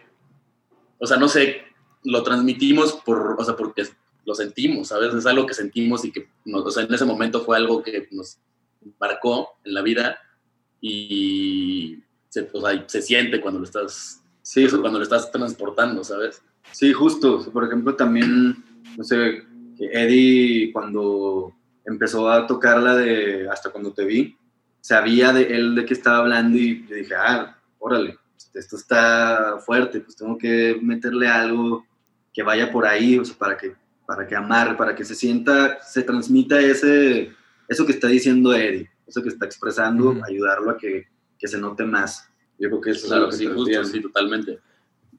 [0.99, 1.63] o sea, no sé,
[2.03, 3.87] lo transmitimos por, o sea, porque
[4.27, 5.15] lo sentimos, ¿sabes?
[5.15, 8.09] Es algo que sentimos y que, nos- o sea, en ese momento fue algo que
[8.11, 8.39] nos
[8.99, 10.19] marcó en la vida
[10.81, 16.43] y se, o sea, se siente cuando lo estás, Sí, cuando lo estás transportando, ¿sabes?
[16.71, 17.51] sí, justo.
[17.51, 18.63] Por ejemplo, también,
[18.97, 19.43] no sé,
[19.77, 21.55] que Eddie cuando
[21.87, 24.37] empezó a tocar la de Hasta cuando te vi,
[24.81, 28.19] sabía de él de qué estaba hablando y yo dije, ah, órale,
[28.53, 31.87] esto está fuerte, pues tengo que meterle algo
[32.33, 33.75] que vaya por ahí, o sea, para que,
[34.07, 37.33] para que amarre, para que se sienta, se transmita ese,
[37.69, 41.07] eso que está diciendo Eddie, eso que está expresando, ayudarlo a que,
[41.39, 42.29] que se note más.
[42.59, 43.99] Yo creo que eso Claro, es sí, lo que se justo, refiere.
[43.99, 44.59] sí, totalmente.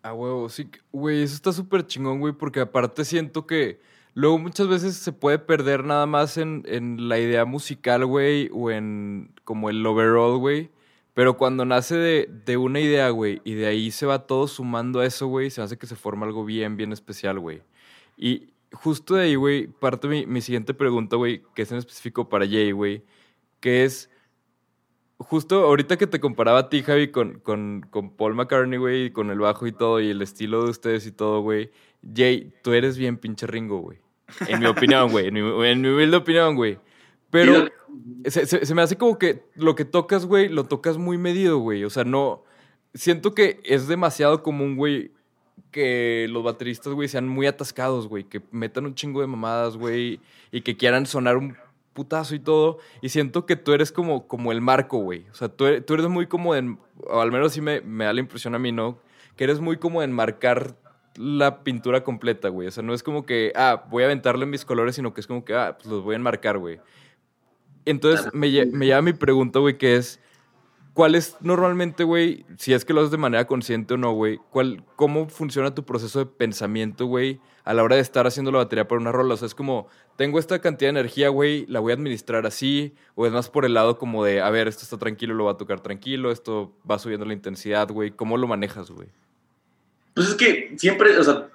[0.02, 3.80] A huevo, sí, güey, eso está súper chingón, güey, porque aparte siento que
[4.14, 8.70] luego muchas veces se puede perder nada más en, en la idea musical, güey, o
[8.72, 10.70] en como el overall, güey.
[11.16, 15.00] Pero cuando nace de, de una idea, güey, y de ahí se va todo sumando
[15.00, 17.62] a eso, güey, se hace que se forma algo bien, bien especial, güey.
[18.18, 22.30] Y justo de ahí, güey, parte mi, mi siguiente pregunta, güey, que es en específico
[22.30, 23.04] para Jay, güey,
[23.60, 24.10] que es,
[25.18, 29.12] justo ahorita que te comparaba a ti, Javi, con, con, con Paul McCartney, güey, y
[29.12, 31.72] con el bajo y todo, y el estilo de ustedes y todo, güey.
[32.14, 34.00] Jay, tú eres bien pinche ringo, güey.
[34.48, 35.28] En mi opinión, güey.
[35.28, 36.80] En mi, en mi humilde opinión, güey.
[37.30, 37.68] Pero
[38.26, 41.58] se, se- se me hace como que lo que tocas, güey, lo tocas muy medido,
[41.60, 41.84] güey.
[41.84, 42.44] O sea, no.
[42.94, 45.12] Siento que es demasiado común, güey,
[45.76, 48.24] que los bateristas, güey, sean muy atascados, güey.
[48.24, 50.22] Que metan un chingo de mamadas, güey.
[50.50, 51.58] Y que quieran sonar un
[51.92, 52.78] putazo y todo.
[53.02, 55.26] Y siento que tú eres como, como el marco, güey.
[55.34, 56.78] O sea, tú eres, tú eres muy como de.
[57.08, 58.98] O al menos sí me, me da la impresión a mí, ¿no?
[59.36, 60.78] Que eres muy como de enmarcar
[61.18, 62.70] la pintura completa, güey.
[62.70, 65.28] O sea, no es como que, ah, voy a aventarle mis colores, sino que es
[65.28, 66.80] como que, ah, pues los voy a enmarcar, güey.
[67.84, 70.22] Entonces me, me lleva mi pregunta, güey, que es,
[70.96, 74.40] ¿cuál es normalmente, güey, si es que lo haces de manera consciente o no, güey,
[74.50, 78.60] cuál, cómo funciona tu proceso de pensamiento, güey, a la hora de estar haciendo la
[78.60, 79.34] batería para una rola?
[79.34, 82.94] O sea, es como, tengo esta cantidad de energía, güey, la voy a administrar así,
[83.14, 85.52] o es más por el lado como de, a ver, esto está tranquilo, lo va
[85.52, 89.10] a tocar tranquilo, esto va subiendo la intensidad, güey, ¿cómo lo manejas, güey?
[90.14, 91.50] Pues es que siempre, o sea,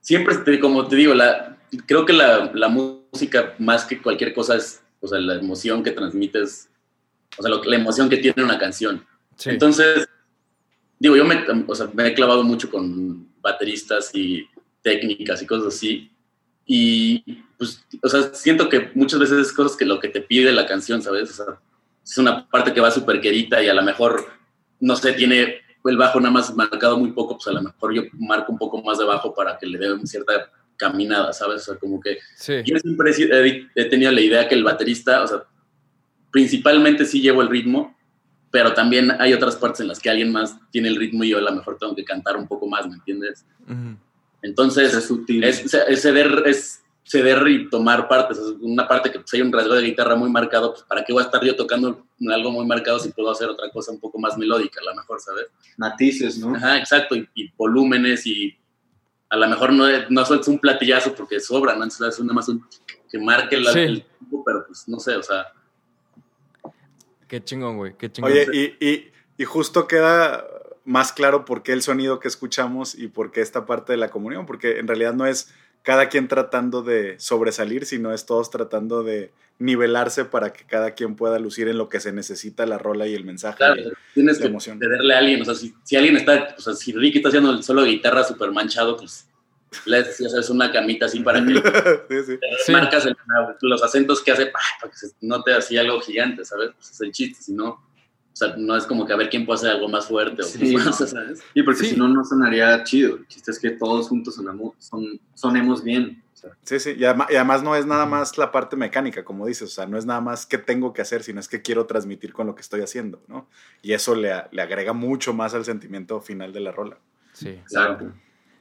[0.00, 5.06] siempre, como te digo, la, creo que la música, más que cualquier cosa, es, o
[5.06, 6.67] sea, la emoción que transmites,
[7.38, 9.06] o sea, lo la emoción que tiene una canción.
[9.36, 9.50] Sí.
[9.50, 10.08] Entonces,
[10.98, 14.46] digo, yo me, o sea, me he clavado mucho con bateristas y
[14.82, 16.10] técnicas y cosas así.
[16.66, 20.52] Y, pues, o sea, siento que muchas veces es cosas que lo que te pide
[20.52, 21.30] la canción, ¿sabes?
[21.30, 21.58] O sea,
[22.04, 24.26] es una parte que va súper querida y a lo mejor,
[24.80, 28.02] no sé, tiene el bajo nada más marcado muy poco, pues a lo mejor yo
[28.18, 31.62] marco un poco más de bajo para que le dé cierta caminada, ¿sabes?
[31.62, 32.54] O sea, como que sí.
[32.64, 35.44] yo siempre he si- he, he tenido la idea que el baterista, o sea,
[36.30, 37.96] principalmente sí llevo el ritmo,
[38.50, 41.38] pero también hay otras partes en las que alguien más tiene el ritmo y yo
[41.38, 43.44] a lo mejor tengo que cantar un poco más, ¿me entiendes?
[44.42, 45.44] Entonces, Es sutil.
[45.44, 48.38] es, es ceder, es ceder y tomar partes.
[48.38, 51.12] Es una parte que pues, hay un rasgo de guitarra muy marcado, pues ¿para qué
[51.12, 54.18] voy a estar yo tocando algo muy marcado si puedo hacer otra cosa un poco
[54.18, 55.46] más melódica, a lo mejor, ¿sabes?
[55.76, 56.54] Matices, ¿no?
[56.54, 58.56] Ajá, exacto, y, y volúmenes y
[59.30, 61.84] a lo mejor no, no sueltas un platillazo porque sobra, ¿no?
[61.84, 62.64] Entonces es nada más un
[63.10, 63.80] que marque la- Sí.
[63.80, 65.46] el tiempo, pero pues no sé, o sea,
[67.28, 68.32] Qué chingón, güey, qué chingón.
[68.32, 70.44] Oye, y, y, y justo queda
[70.88, 74.08] más claro por qué el sonido que escuchamos y por qué esta parte de la
[74.08, 79.02] comunión, porque en realidad no es cada quien tratando de sobresalir, sino es todos tratando
[79.02, 83.06] de nivelarse para que cada quien pueda lucir en lo que se necesita la rola
[83.06, 83.58] y el mensaje.
[83.58, 84.78] claro, sea, tienes la que emoción.
[84.78, 87.50] cederle a alguien, o sea, si, si alguien está, o sea, si Ricky está haciendo
[87.50, 89.27] el solo de guitarra súper manchado, pues
[89.86, 91.54] le sabes, una camita así para que
[92.24, 92.38] sí, sí.
[92.66, 92.72] Sí.
[92.72, 93.16] marcas el-
[93.62, 96.70] los acentos que hace pa, para que se note así algo gigante, ¿sabes?
[96.74, 97.80] Pues es el chiste, si no, o
[98.38, 100.74] sea, no es como que a ver quién puede hacer algo más fuerte o Sí,
[100.76, 101.06] más, no.
[101.06, 101.40] ¿sabes?
[101.52, 101.90] Sí, porque Sí.
[101.90, 103.16] si no, no sonaría chido.
[103.16, 106.22] El chiste es que todos juntos sonamos, son, sonemos bien.
[106.32, 109.24] O sea, Sí, sí, y además, y además no es nada más la parte mecánica,
[109.24, 111.62] como dices, o sea, no es nada más qué tengo que hacer, sino es que
[111.62, 113.48] quiero transmitir con lo que estoy haciendo, ¿no?
[113.82, 116.96] Y eso le, le agrega mucho más al sentimiento final de la rola.
[117.32, 117.48] Sí.
[117.48, 118.12] exacto.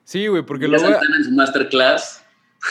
[0.08, 0.86] Sí, güey, porque luego...
[0.86, 2.24] Santana en su masterclass,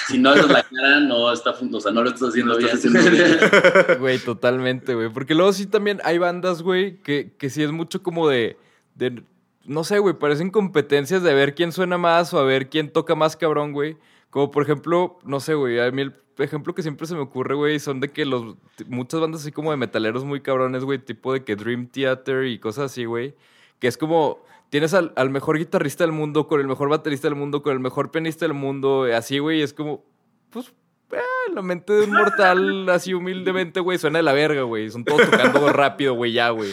[0.09, 2.70] si no haces la cara, no está, o sea, no lo estás haciendo No bien.
[2.75, 3.99] estás haciendo bien.
[4.01, 5.11] Güey, totalmente, güey.
[5.11, 8.57] Porque luego sí también hay bandas, güey, que, que sí es mucho como de,
[8.94, 9.22] de-
[9.66, 13.14] No sé, güey, parecen competencias de ver quién suena más o a ver quién toca
[13.14, 13.99] más cabrón, güey.
[14.31, 17.55] Como por ejemplo, no sé, güey, a mí el ejemplo que siempre se me ocurre,
[17.55, 18.57] güey, son de que los...
[18.87, 22.59] Muchas bandas así como de metaleros muy cabrones, güey, tipo de que Dream Theater y
[22.59, 23.35] cosas así, güey.
[23.79, 24.42] Que es como...
[24.70, 27.81] Tienes al, al mejor guitarrista del mundo, con el mejor baterista del mundo, con el
[27.81, 30.05] mejor pianista del mundo, así, güey, es como...
[30.50, 30.74] Pues
[31.12, 34.90] eh, la mente de un mortal así humildemente, güey, suena de la verga, güey.
[34.90, 36.72] Son todos tocando rápido, güey, ya, güey.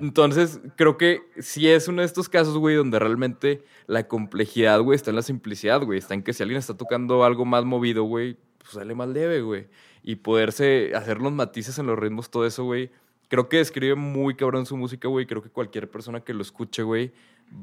[0.00, 4.96] Entonces, creo que sí es uno de estos casos, güey, donde realmente la complejidad, güey,
[4.96, 5.98] está en la simplicidad, güey.
[5.98, 9.42] Está en que si alguien está tocando algo más movido, güey, pues sale más leve,
[9.42, 9.68] güey.
[10.02, 12.90] Y poderse hacer los matices en los ritmos, todo eso, güey.
[13.28, 15.26] Creo que describe muy cabrón su música, güey.
[15.26, 17.12] Creo que cualquier persona que lo escuche, güey,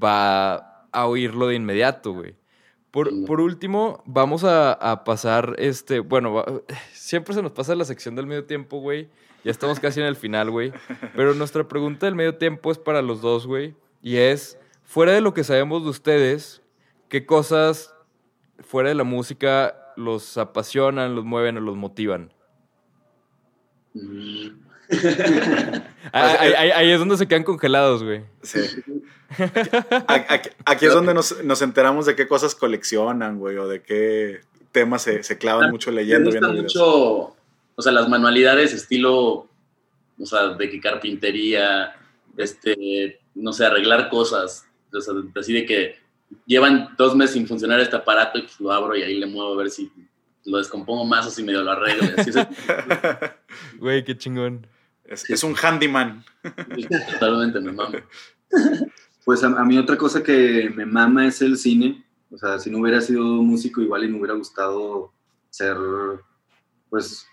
[0.01, 2.35] va a oírlo de inmediato, güey.
[2.91, 6.45] Por, por último, vamos a, a pasar, este, bueno, va-
[6.93, 9.09] siempre se nos pasa la sección del medio tiempo, güey.
[9.43, 10.71] Ya estamos casi en el final, güey.
[11.15, 13.75] Pero nuestra pregunta del medio tiempo es para los dos, güey.
[14.01, 16.61] Y es, fuera de lo que sabemos de ustedes,
[17.09, 17.93] ¿qué cosas
[18.59, 22.31] fuera de la música los apasionan, los mueven o los motivan?
[23.93, 24.47] Mm.
[26.15, 28.21] Ah, Ahí, ahí- ahí es donde se quedan congelados, güey.
[28.43, 28.59] Sí.
[30.07, 33.81] Aquí, aquí- aquí es donde nos, nos enteramos de qué cosas coleccionan, güey, o de
[33.81, 36.75] qué temas se, se clavan mucho Me leyendo, gusta viendo videos.
[36.75, 37.35] mucho,
[37.75, 39.47] o sea, las manualidades estilo,
[40.19, 41.95] o sea, de que carpintería,
[42.37, 45.95] este, no sé, arreglar cosas, o sea, así de que
[46.45, 49.53] llevan dos meses sin funcionar este aparato y pues lo abro y ahí le muevo
[49.53, 49.91] a ver si
[50.45, 52.03] lo descompongo más o si medio lo arreglo.
[52.15, 52.47] y así es-
[53.79, 54.67] Güey, qué chingón.
[55.05, 56.23] Es, es un handyman.
[57.11, 57.97] totalmente me mamo.
[59.25, 62.03] Pues a, a mí otra cosa que me mama es el cine.
[62.31, 65.13] O sea, si no hubiera sido músico, igual y me hubiera gustado
[65.49, 65.77] ser,
[66.89, 67.27] pues,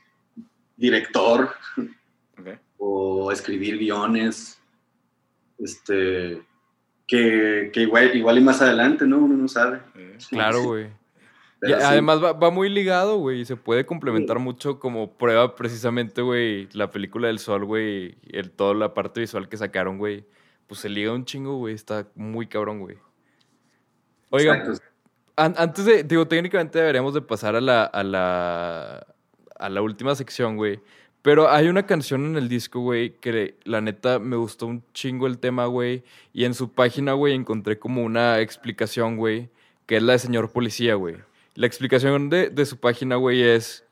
[0.76, 1.50] director
[2.78, 4.60] o escribir guiones.
[5.58, 6.42] Este,
[7.06, 9.18] que, que igual, igual y más adelante, ¿no?
[9.18, 9.80] Uno no sabe.
[9.94, 10.88] Eh, Claro, güey.
[11.62, 16.22] Y además va, va muy ligado, güey, y se puede complementar mucho como prueba precisamente,
[16.22, 20.24] güey, la película del sol, güey, el, toda la parte visual que sacaron, güey.
[20.66, 22.96] Pues se liga un chingo, güey, está muy cabrón, güey.
[24.30, 24.82] Oigan, Exacto.
[25.36, 29.06] An- antes de, digo, técnicamente deberíamos de pasar a la, a la,
[29.58, 30.80] a la última sección, güey.
[31.22, 35.26] Pero hay una canción en el disco, güey, que la neta me gustó un chingo
[35.26, 36.04] el tema, güey.
[36.32, 39.50] Y en su página, güey, encontré como una explicación, güey,
[39.86, 41.16] que es la de señor policía, güey.
[41.60, 43.84] La explicación de, de su página, güey, es,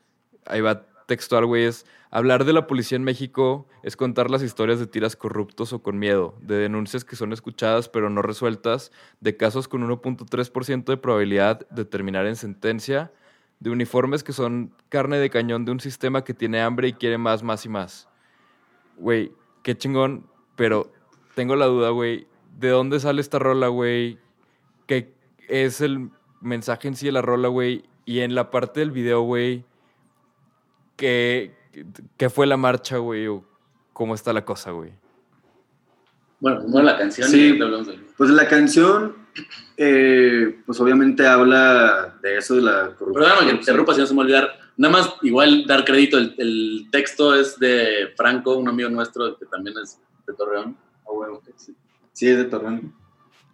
[0.47, 4.79] ahí va textual, güey, es, hablar de la policía en México es contar las historias
[4.79, 9.37] de tiras corruptos o con miedo, de denuncias que son escuchadas pero no resueltas, de
[9.37, 13.13] casos con 1.3% de probabilidad de terminar en sentencia,
[13.59, 17.19] de uniformes que son carne de cañón de un sistema que tiene hambre y quiere
[17.19, 18.09] más, más y más.
[18.97, 20.91] Güey, qué chingón, pero
[21.35, 22.25] tengo la duda, güey,
[22.57, 24.17] ¿de dónde sale esta rola, güey?
[24.87, 25.13] ¿Qué
[25.47, 26.09] es el
[26.41, 27.83] mensaje en sí de la rola, güey?
[28.05, 29.63] Y en la parte del video, güey,
[30.95, 31.55] ¿qué,
[32.17, 33.27] qué fue la marcha, güey?
[33.27, 33.43] ¿O
[33.93, 34.91] cómo está la cosa, güey?
[36.39, 37.57] Bueno, primero la canción Sí.
[37.57, 39.15] del- Pues la canción,
[39.77, 43.13] eh, pues obviamente habla de eso, de la corrupción.
[43.13, 44.59] Perdóname que te interrumpa, si no se me a olvidar.
[44.77, 49.45] Nada más, igual dar crédito, el, el texto es de Franco, un amigo nuestro que
[49.45, 50.77] también es de Torreón.
[51.05, 51.75] Ah, huevo, sí.
[52.13, 52.93] Sí, es de Torreón.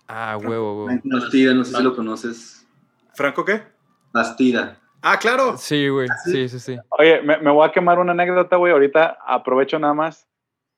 [0.08, 1.02] Ah, huevo, huevo.
[1.06, 2.65] Bastida, no sé si lo conoces.
[3.16, 3.62] ¿Franco qué?
[4.14, 4.80] Bastida.
[5.02, 5.58] Ah, claro.
[5.58, 6.78] Sí, güey, sí, sí, sí.
[6.90, 8.74] Oye, me, me voy a quemar una anécdota, güey.
[8.74, 10.28] Ahorita aprovecho nada más.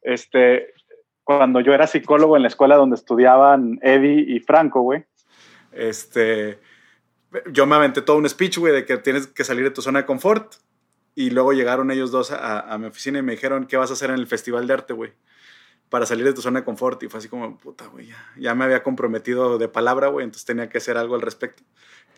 [0.02, 0.74] Este,
[1.24, 5.06] cuando yo era psicólogo en la escuela donde estudiaban Eddie y Franco, güey.
[5.72, 6.60] Este,
[7.52, 10.00] yo me aventé todo un speech, güey, de que tienes que salir de tu zona
[10.00, 10.56] de confort.
[11.16, 13.94] Y luego llegaron ellos dos a, a mi oficina y me dijeron, ¿qué vas a
[13.94, 15.14] hacer en el Festival de Arte, güey?
[15.90, 17.02] Para salir de tu zona de confort.
[17.04, 20.46] Y fue así como, puta, güey, ya, ya me había comprometido de palabra, güey, entonces
[20.46, 21.64] tenía que hacer algo al respecto.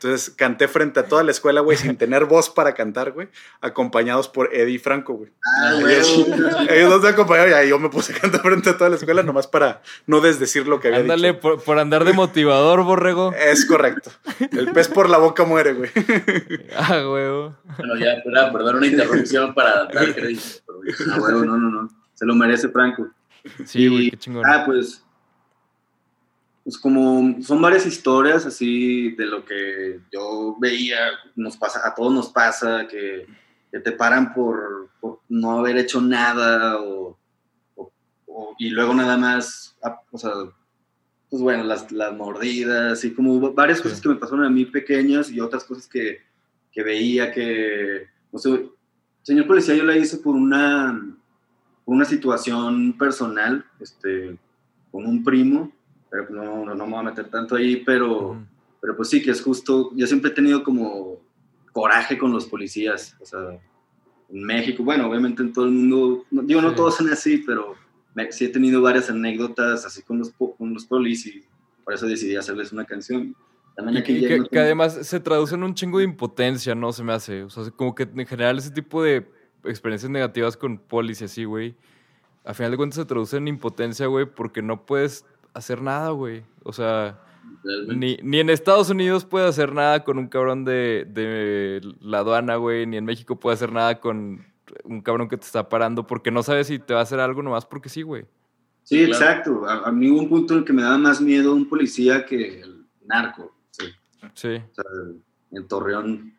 [0.01, 3.27] Entonces canté frente a toda la escuela, güey, sin tener voz para cantar, güey,
[3.59, 5.31] acompañados por Eddie y Franco, güey.
[5.61, 6.25] Ah, Ellos,
[6.69, 8.95] ellos dos me acompañaron y ahí yo me puse a cantar frente a toda la
[8.95, 11.41] escuela nomás para no desdecir lo que había Ándale, dicho.
[11.41, 13.33] por, por andar de motivador, borrego.
[13.33, 14.09] Es correcto.
[14.51, 15.91] El pez por la boca muere, güey.
[16.77, 17.55] Ah, huevo.
[17.77, 20.41] Bueno, ya, era, perdón, una interrupción para dar crédito.
[20.65, 20.79] pero-
[21.13, 21.89] Ah, huevo, no, no, no.
[22.13, 23.07] Se lo merece Franco.
[23.65, 24.43] Sí, güey, qué chingón.
[24.45, 25.03] Ah, pues.
[26.63, 30.97] Pues como son varias historias así de lo que yo veía,
[31.35, 33.25] nos pasa, a todos nos pasa, que,
[33.71, 37.17] que te paran por, por no haber hecho nada o,
[37.75, 37.91] o-
[38.27, 40.31] o- y luego nada más, ah, o sea,
[41.29, 44.03] pues bueno, las, las mordidas y como varias cosas Sí.
[44.03, 46.19] que me pasaron a mí pequeñas y otras cosas que,
[46.71, 48.67] que veía que, no sé,
[49.23, 51.15] señor policía, yo la hice por una,
[51.85, 54.37] por una situación personal, este,
[54.91, 55.71] con un primo,
[56.09, 58.37] pero no, no, no me voy a meter tanto ahí, pero,
[58.81, 61.17] pero pues sí, que es justo, yo siempre he tenido como
[61.71, 63.39] coraje con los policías, o sea,
[64.31, 66.75] en México, bueno, obviamente en todo el mundo, no- digo, no Sí.
[66.75, 67.75] todos son así, pero
[68.15, 71.43] me- sí he tenido varias anécdotas así con los, con los polis y
[71.83, 73.35] por eso decidí hacerles una canción.
[73.91, 76.91] Y que, que- que además se traduce en un chingo de impotencia, ¿no?
[76.91, 77.43] Se me hace.
[77.43, 79.25] O sea, como que en general ese tipo de
[79.63, 81.75] experiencias negativas con polis y así, güey.
[82.43, 85.25] A final de cuentas se traduce en impotencia, güey, porque no puedes
[85.59, 86.43] hacer nada, güey.
[86.63, 87.19] O sea,
[87.87, 92.55] ni, ni en Estados Unidos puede hacer nada con un cabrón de, de la aduana,
[92.55, 92.85] güey.
[92.85, 94.45] Ni en México puede hacer nada con
[94.83, 97.41] un cabrón que te está parando porque no sabes si te va a hacer algo
[97.41, 98.25] nomás porque sí, güey.
[98.83, 99.13] Sí, Claro.
[99.13, 99.65] exacto.
[99.67, 102.25] A, a mí hubo un punto en el que me daba más miedo un policía
[102.25, 103.55] que el narco.
[103.71, 103.85] Sí.
[104.33, 104.47] Sí.
[104.55, 104.85] O sea,
[105.51, 106.33] en Torreón,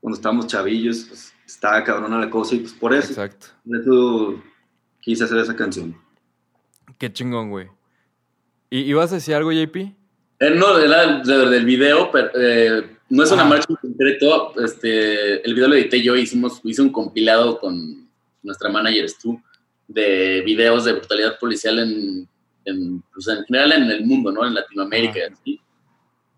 [0.00, 3.46] cuando estábamos chavillos, pues estaba cabrona la cosa y pues por eso, Exacto.
[3.66, 4.42] por eso
[5.00, 5.96] quise hacer esa canción.
[6.98, 7.68] Qué chingón, güey.
[8.70, 9.76] ¿Y ibas a decir algo, JP?
[10.40, 13.46] Eh, no, era de- del video, pero eh, no es una Ah.
[13.48, 14.52] marcha en concreto.
[14.64, 18.08] Este, el video lo edité yo, hicimos, hice un compilado con
[18.42, 19.40] nuestra manager tú,
[19.86, 22.28] de videos de brutalidad policial en,
[22.64, 24.46] en, pues, en general en el mundo, ¿no?
[24.46, 25.60] En Latinoamérica y así.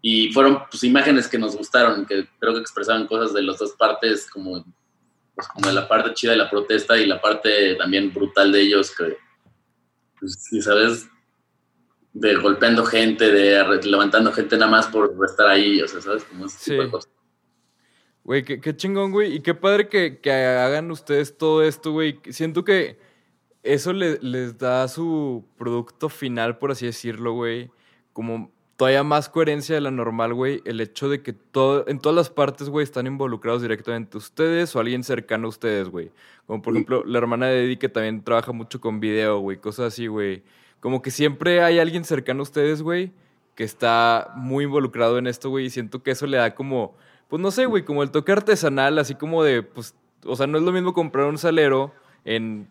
[0.02, 3.72] Y fueron pues, imágenes que nos gustaron, que creo que expresaban cosas de las dos
[3.72, 4.64] partes, como,
[5.34, 8.60] pues, como de la parte chida de la protesta y la parte también brutal de
[8.60, 9.16] ellos, que,
[10.18, 11.08] pues, sí, ¿sabes?
[12.12, 16.24] De golpeando gente, de levantando gente nada más por estar ahí, o sea, ¿sabes?
[16.24, 16.84] Como ese tipo Sí.
[16.86, 17.10] de cosas.
[18.24, 19.34] Güey, qué, qué chingón, güey.
[19.34, 22.18] Y qué padre que, que hagan ustedes todo esto, güey.
[22.30, 22.98] Siento que
[23.62, 27.70] eso le- les da su producto final, por así decirlo, güey.
[28.12, 30.62] Como todavía más coherencia de la normal, güey.
[30.64, 34.80] El hecho de que todo, en todas las partes, güey, están involucrados directamente ustedes o
[34.80, 36.10] alguien cercano a ustedes, güey.
[36.46, 39.56] Como por ejemplo la hermana de Eddie que también trabaja mucho con video, güey.
[39.56, 40.42] Cosas así, güey.
[40.80, 43.12] Como que siempre hay alguien cercano a ustedes, güey,
[43.54, 45.66] que está muy involucrado en esto, güey.
[45.66, 46.94] Y siento que eso le da como,
[47.28, 50.58] pues no sé, güey, como el toque artesanal, así como de, pues, o sea, no
[50.58, 51.92] es lo mismo comprar un salero
[52.24, 52.68] en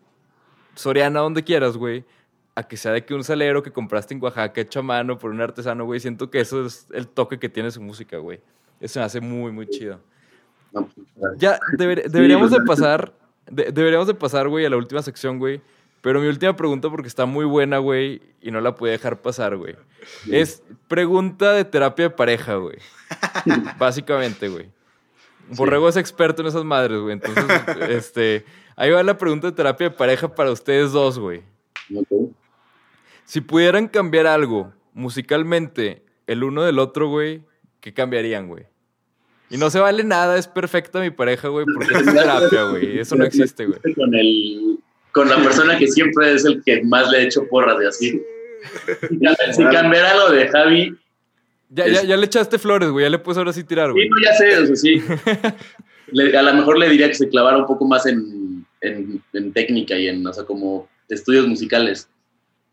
[0.76, 2.04] Soriana, donde quieras, güey,
[2.56, 5.30] a que sea de que un salero que compraste en Oaxaca hecho a mano por
[5.30, 6.00] un artesano, güey.
[6.00, 8.40] Siento que eso es el toque que tiene su música, güey.
[8.80, 10.00] Eso me hace muy, muy chido.
[10.72, 13.12] No, pues, Ya, deber- deberíamos de pasar,
[13.50, 15.60] de- deberíamos de pasar, güey, a la última sección, güey.
[16.00, 19.56] Pero mi última pregunta, porque está muy buena, güey, y no la pude dejar pasar,
[19.56, 19.74] güey.
[20.30, 22.76] Es pregunta de terapia de pareja, güey.
[23.78, 24.70] Básicamente, güey.
[25.50, 27.12] Borrego es experto en esas madres, güey.
[27.14, 27.44] Entonces,
[27.88, 28.44] este,
[28.76, 31.42] ahí va la pregunta de terapia de pareja para ustedes dos, güey.
[33.26, 37.42] Si pudieran cambiar algo musicalmente el uno del otro, güey,
[37.80, 38.64] ¿qué cambiarían, güey?
[39.50, 42.98] Y no se vale nada, es perfecta mi pareja, güey, porque es terapia, güey.
[42.98, 43.78] Eso no existe, güey.
[43.94, 44.78] Con, el,
[45.12, 48.22] con la persona que siempre es el que más le he hecho porras de así.
[49.52, 50.96] Si cambiara lo de Javi,
[51.70, 53.04] Ya, ya, ya le echaste flores, güey.
[53.04, 54.08] Ya le puedes ahora sí tirar, sí, güey.
[54.08, 55.02] no, ya sé, o sea, sí.
[56.12, 59.52] Le- a lo mejor le diría que se clavara un poco más en, en, en
[59.52, 62.08] técnica y en, o sea, como estudios musicales.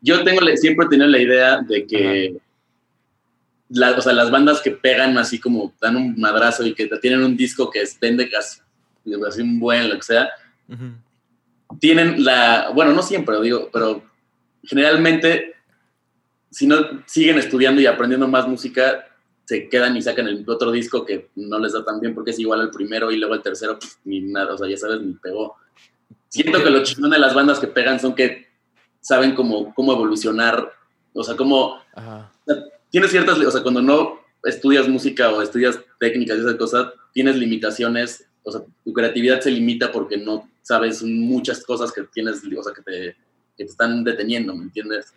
[0.04, 2.36] Yo tengo, siempre he tenido la idea de que
[3.70, 7.24] la- o sea, las bandas que pegan así como dan un madrazo y que tienen
[7.24, 8.60] un disco que vende casi,
[9.26, 10.28] así un buen, lo que sea,
[11.80, 14.04] tienen la, bueno, no siempre digo, pero
[14.62, 15.54] generalmente,
[16.50, 19.08] si no siguen estudiando y aprendiendo más música,
[19.46, 22.38] se quedan y sacan el otro disco que no les da tan bien porque es
[22.38, 25.14] igual al primero y luego el tercero, pues, ni nada, o sea, ya sabes, ni
[25.14, 25.56] pegó.
[26.28, 28.53] Siento que lo chingón de las bandas que pegan son que
[29.04, 30.72] saben cómo, cómo evolucionar,
[31.12, 32.32] o sea, cómo Ajá.
[32.90, 37.36] tienes ciertas, o sea, cuando no estudias música o estudias técnicas y esas cosas, tienes
[37.36, 42.62] limitaciones, o sea, tu creatividad se limita porque no sabes muchas cosas que tienes, o
[42.62, 43.16] sea, que te,
[43.58, 45.12] que te están deteniendo, ¿me entiendes?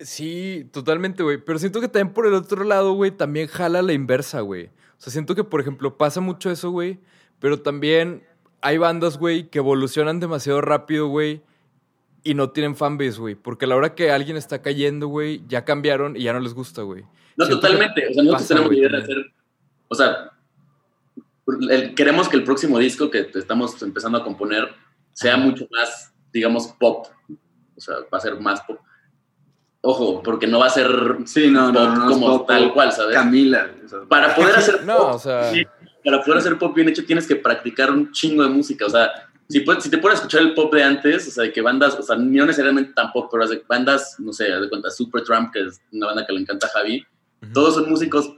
[0.00, 1.36] Sí, totalmente, güey.
[1.36, 4.66] Pero siento que también por el otro lado, güey, también jala la inversa, güey.
[4.66, 6.98] O sea, siento que, por ejemplo, pasa mucho eso, güey.
[7.40, 8.22] Pero también
[8.62, 11.42] hay bandas, güey, que evolucionan demasiado rápido, güey.
[12.24, 13.34] Y no tienen fanbase, güey.
[13.34, 16.52] Porque a la hora que alguien está cayendo, güey, ya cambiaron y ya no les
[16.54, 17.04] gusta, güey.
[17.36, 19.32] No, Siento totalmente, o sea, nosotros pasa, tenemos idea de hacer,
[19.88, 20.30] o sea,
[21.70, 24.68] el- queremos que el próximo disco que estamos empezando a componer
[25.12, 25.42] sea Ajá.
[25.44, 27.06] mucho más, digamos, pop,
[27.76, 28.78] o sea, va a ser más pop.
[29.80, 30.88] Ojo, porque no va a ser
[31.26, 33.14] Sí, no, no, pop no, no es como pop, tal cual, ¿sabes?
[33.14, 33.70] Camila.
[33.84, 35.64] o sea, para poder hacer No, pop, o sea- sí,
[36.04, 39.10] para poder hacer pop bien hecho tienes que practicar un chingo de música, o sea,
[39.48, 41.60] si, puedes, si te pones a escuchar el pop de antes, o sea, de que
[41.62, 44.90] bandas, o sea, no necesariamente tan pop, pero de bandas, no sé, haz de cuenta,
[44.90, 47.04] Super Trump, que es una banda que le encanta a Javi,
[47.42, 47.52] Ujú.
[47.52, 48.30] todos son músicos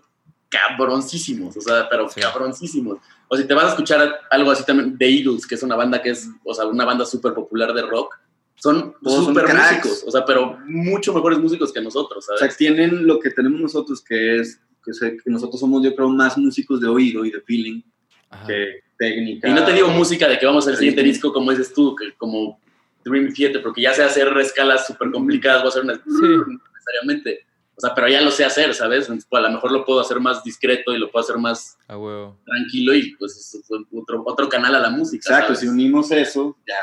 [0.49, 2.21] cabroncísimos, o sea, pero Sí.
[2.21, 2.99] cabroncísimos.
[3.29, 6.03] O si te vas a escuchar algo así también de Eagles, que es una banda
[6.03, 8.15] que es, o sea, una banda súper popular de rock,
[8.57, 12.41] son Todos son súper músicos, o sea, pero mucho mejores músicos que nosotros, O ¿sabes?
[12.41, 16.09] sea, tienen lo que tenemos nosotros, que es que, sé- que nosotros somos, yo creo,
[16.09, 17.83] más músicos de oído y de feeling
[18.31, 18.47] Ajá.
[18.47, 19.49] que técnica.
[19.49, 22.13] Y no te digo música de que vamos al siguiente disco, como dices tú, que
[22.19, 22.61] como
[23.03, 25.95] Dream Theater, porque ya sé hacer escalas súper complicadas, voy a hacer una...
[25.95, 27.47] necesariamente.
[27.75, 29.05] O sea, pero ya lo sé hacer, ¿sabes?
[29.05, 31.79] Entonces, pues, a lo mejor lo puedo hacer más discreto y lo puedo hacer más
[31.89, 32.39] A huevo.
[32.45, 35.31] tranquilo y pues es otro, otro canal a la música.
[35.31, 35.61] Exacto, ¿sabes?
[35.61, 36.75] si unimos eso, ya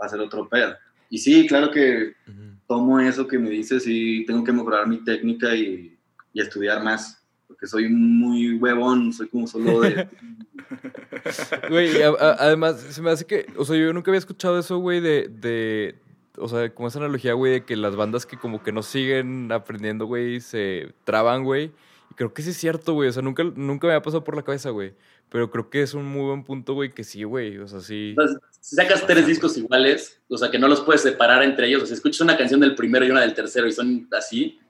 [0.00, 0.74] va a ser otro pedo.
[1.10, 2.14] Y sí, claro que
[2.66, 5.98] tomo eso que me dices y tengo que mejorar mi técnica y,
[6.32, 7.19] y estudiar más,
[7.50, 10.08] porque soy muy huevón, soy como solo de...
[11.68, 15.26] Güey, además, se me hace que, o sea, yo nunca había escuchado eso, güey, de,
[15.28, 15.96] de,
[16.38, 19.50] o sea, como esa analogía, güey, de que las bandas que como que no siguen
[19.50, 21.72] aprendiendo, güey, se traban, güey.
[22.12, 24.36] Y creo que sí es cierto, güey, o sea, nunca, nunca me ha pasado por
[24.36, 24.94] la cabeza, güey.
[25.28, 28.10] Pero creo que es un muy buen punto, güey, que sí, güey, o sea, sí.
[28.10, 31.82] Entonces, si sacas tres discos iguales, o sea, que no los puedes separar entre ellos,
[31.82, 34.60] o sea, si escuchas una canción del primero y una del tercero y son así,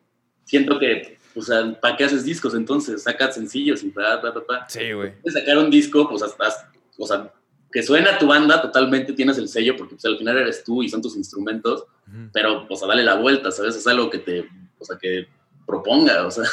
[0.45, 3.03] siento que, o sea, ¿para qué haces discos entonces?
[3.03, 4.66] Sacas sencillos y bla, bla, bla, bla.
[4.68, 5.14] Sí, güey.
[5.26, 7.33] Sacar un disco, pues hasta, o sea,
[7.72, 10.89] que suena tu banda, totalmente tienes el sello, porque pues, al final eres tú y
[10.89, 11.85] son tus instrumentos,
[12.33, 13.76] pero, o sea, dale la vuelta, ¿sabes?
[13.76, 15.28] Es algo que te, o sea, que
[15.66, 16.45] proponga, o sea.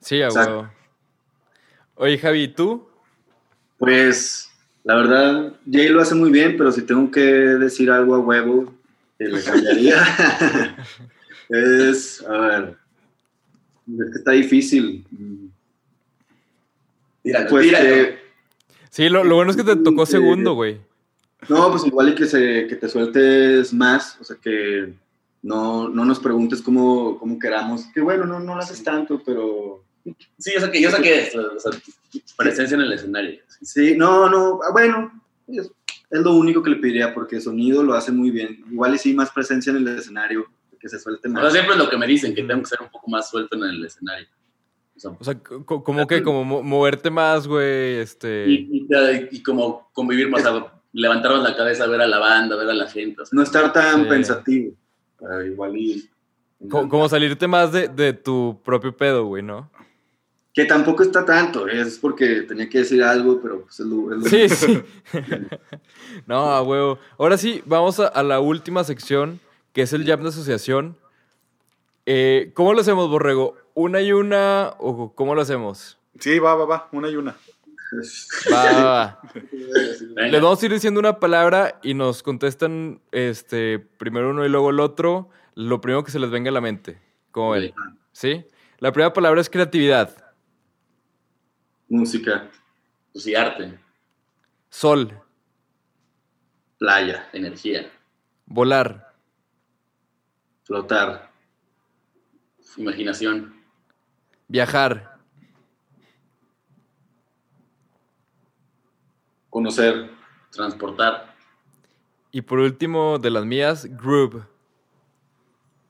[0.00, 0.70] Sí, a huevo.
[1.96, 2.88] Oye, Javi, ¿y tú?
[3.78, 4.50] Pues,
[4.84, 8.72] la verdad, Jay lo hace muy bien, pero si tengo que decir algo a huevo,
[9.18, 10.02] que le cambiaría,
[11.50, 12.76] es, a ver,
[13.86, 15.04] es que está difícil.
[17.22, 17.88] Tíralo, Pues tíralo.
[17.88, 18.24] que,
[18.90, 20.80] Sí, lo, lo bueno es que te tocó segundo, güey.
[21.48, 24.94] no, pues igual y que, se, que te sueltes más, o sea, que
[25.42, 29.82] no, no nos preguntes cómo, cómo queramos, que bueno, no, no lo haces tanto, pero
[30.38, 31.72] Sí, yo saqué, yo saqué o sea,
[32.36, 33.40] presencia en el escenario.
[33.62, 35.10] Sí, no, no, ah, bueno,
[35.48, 35.70] es,
[36.10, 38.62] es lo único que le pediría porque sonido lo hace muy bien.
[38.70, 40.46] Igual y sí, más presencia en el escenario,
[40.84, 41.52] que se suelte O sea, más.
[41.52, 43.62] siempre es lo que me dicen, que tengo que ser un poco más suelto en
[43.62, 44.28] el escenario.
[44.94, 48.44] O sea, O sea, co- como que, como mo- moverte más, güey, este...
[48.46, 52.54] y, y- y como convivir más, o sea, levantarnos la cabeza, ver a la banda,
[52.56, 53.22] ver a la gente.
[53.22, 54.08] o sea, No estar tan Sí.
[54.10, 54.74] pensativo.
[55.18, 56.06] pero igual y...
[56.68, 59.70] co- como salirte más de, de tu propio pedo, güey, ¿no?
[60.52, 64.12] Que tampoco está tanto, es porque tenía que decir algo, pero pues es lo...
[64.12, 64.82] es lo- Sí, sí.
[66.26, 66.98] no, a huevo.
[67.18, 69.40] Ahora sí, vamos a, a la última sección,
[69.74, 70.96] que es el jam de asociación.
[72.06, 73.56] Eh, ¿Cómo lo hacemos, Borrego?
[73.74, 75.98] ¿Una y una o cómo lo hacemos?
[76.18, 77.36] Sí, va, va, va, una y una.
[78.52, 79.20] Va, va, va.
[80.16, 84.70] Les vamos a ir diciendo una palabra y nos contestan este, primero uno y luego
[84.70, 87.00] el otro, lo primero que se les venga a la mente.
[87.32, 87.74] ¿Cómo ven?
[88.12, 88.46] ¿Sí?
[88.78, 90.16] La primera palabra es creatividad.
[91.88, 92.48] Música,
[93.12, 93.78] Pues sí, arte,
[94.70, 95.12] Sol,
[96.78, 97.88] playa, energía,
[98.46, 99.13] volar,
[100.64, 101.30] flotar,
[102.76, 103.54] imaginación,
[104.48, 105.18] viajar,
[109.50, 110.10] conocer,
[110.50, 111.34] transportar,
[112.32, 114.42] y por último, de las mías, groove.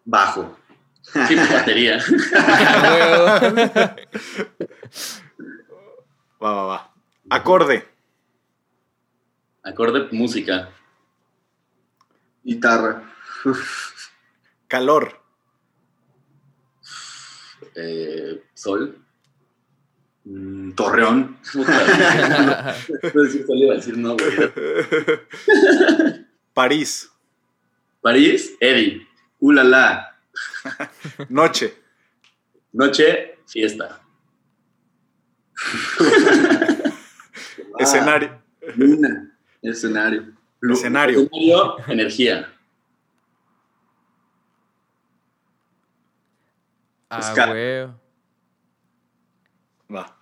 [0.05, 0.55] bajo.
[1.01, 1.99] sí, pues, batería.
[6.43, 6.95] Va, va, va.
[7.31, 7.89] Acorde.
[9.63, 10.69] Acorde, música,
[12.43, 13.03] Guitarra.
[14.69, 15.21] Calor.
[17.77, 18.99] eh, sol.
[20.25, 21.37] Mm, Torreón.
[21.53, 24.33] Puta, no puedo decir sol, iba a decir no, güey.
[26.55, 27.11] París.
[28.01, 29.07] París, Eddie.
[29.41, 30.17] Ulala.
[31.29, 31.75] Noche.
[32.73, 34.01] Noche, fiesta.
[37.79, 38.43] Escenario.
[38.77, 39.37] Luna.
[39.63, 40.33] Escenario.
[40.63, 41.21] Escenario.
[41.23, 42.54] Escenario, energía.
[47.21, 47.87] Ah, güey.
[49.95, 50.17] Va.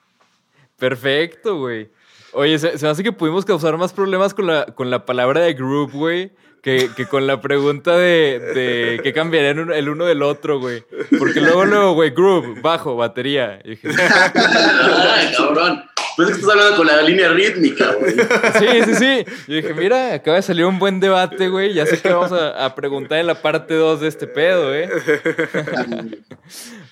[0.79, 1.91] Perfecto, güey.
[2.33, 5.43] Oye, se, se me hace que pudimos causar más problemas con la, con la palabra
[5.43, 6.33] de group, güey,
[6.63, 10.83] que, que con la pregunta de, de qué cambiarían el uno del otro, güey.
[11.19, 13.61] Porque luego, luego, güey, group, bajo, batería.
[13.65, 13.89] Y dije,
[14.35, 15.85] Ay, cabrón.
[16.17, 18.15] Pues es que estás hablando con la línea rítmica, güey.
[18.59, 19.25] sí, sí, sí.
[19.49, 21.73] Yo dije, mira, acaba de salir un buen debate, güey.
[21.73, 24.91] Ya sé que vamos a, a preguntar en la parte 2 de este pedo, ¿eh?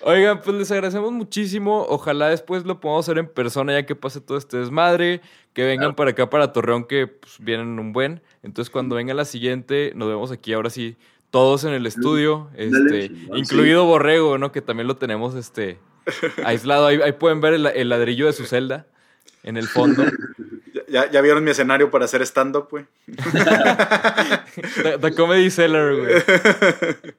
[0.00, 1.84] Oigan, pues les agradecemos muchísimo.
[1.88, 5.20] Ojalá después lo podamos hacer en persona ya que pase todo este desmadre.
[5.52, 8.22] Que vengan para acá, para Torreón, que pues, vienen un buen.
[8.42, 10.96] Entonces, cuando venga la siguiente, nos vemos aquí ahora sí,
[11.30, 12.48] todos en el estudio.
[12.52, 14.52] Dale, Este, chingón, incluido Borrego, ¿no?
[14.52, 15.78] Que también lo tenemos este,
[16.44, 16.86] aislado.
[16.86, 18.86] Ahí, ahí pueden ver el, el ladrillo de su celda
[19.42, 20.04] en el fondo.
[20.88, 22.84] Ya- vieron mi escenario para hacer stand-up, güey.
[24.82, 26.14] The, The Comedy Cellar, güey.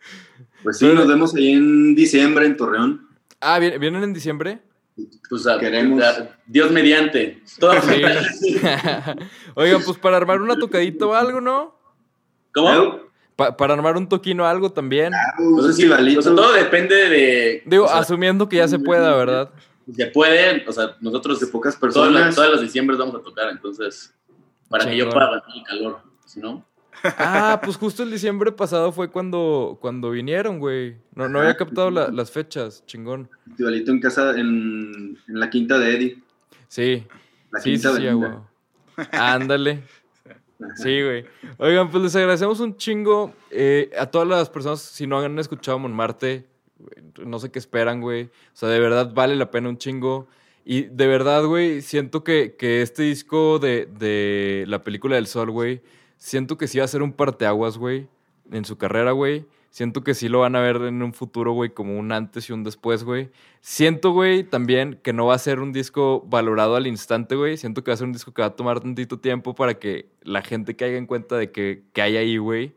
[0.63, 3.07] Pues sí, nos vemos ahí en diciembre en Torreón.
[3.39, 4.59] Ah, ¿vien- ¿vienen en diciembre?
[5.29, 7.41] Pues a- Queremos- a- Dios mediante.
[7.59, 8.55] Todo Sí.
[9.55, 11.75] Oigan, pues para armar una tocadita o algo, ¿no?
[12.53, 12.99] ¿Cómo?
[13.35, 15.13] Pa- para armar un toquino o algo también.
[15.39, 17.63] Un Pues sí, o sea, todo depende de.
[17.65, 19.49] Digo, o sea, asumiendo que ya se pueda, ¿verdad?
[19.93, 22.35] Se puede, o sea, nosotros de pocas todos los, personas.
[22.35, 24.13] todos los diciembre vamos a tocar, entonces,
[24.69, 26.65] para que yo pueda aguantar el calor, si no.
[27.03, 30.97] Ah, pues justo el diciembre pasado fue cuando, cuando vinieron, güey.
[31.15, 33.29] No, no había captado la- las fechas, chingón.
[33.47, 36.23] Festivalito en casa, en, en la quinta de Eddie.
[36.67, 37.07] Sí,
[37.51, 38.45] La sí, sí, quinta sí, avenida.
[38.95, 39.07] güey.
[39.13, 39.83] Ándale.
[40.75, 41.25] Sí, güey.
[41.57, 45.79] Oigan, pues les agradecemos un chingo eh, a todas las personas, si no han escuchado
[45.79, 46.50] Monmarte, güey,
[47.25, 48.25] no sé qué esperan, güey.
[48.25, 50.27] O sea, de verdad vale la pena un chingo.
[50.63, 55.51] Y de verdad, güey, siento que, que este disco de, de la película del sol,
[55.51, 55.81] güey,
[56.17, 58.07] siento que sí va a ser un parteaguas, güey,
[58.51, 59.45] en su carrera, güey.
[59.71, 62.53] Siento que sí lo van a ver en un futuro, güey, como un antes y
[62.53, 63.29] un después, güey.
[63.61, 67.55] Siento, güey, también que no va a ser un disco valorado al instante, güey.
[67.55, 70.09] Siento que va a ser un disco que va a tomar tantito tiempo para que
[70.23, 72.75] la gente caiga en cuenta de que, que hay ahí, güey.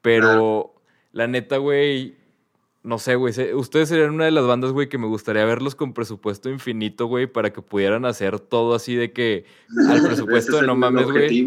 [0.00, 0.74] Pero
[1.12, 2.16] la neta, güey,
[2.82, 3.32] no sé, güey.
[3.54, 7.26] Ustedes serían una de las bandas, güey, que me gustaría verlos con presupuesto infinito, güey,
[7.26, 9.44] para que pudieran hacer todo así de que
[9.88, 11.46] al presupuesto es de no mames, güey.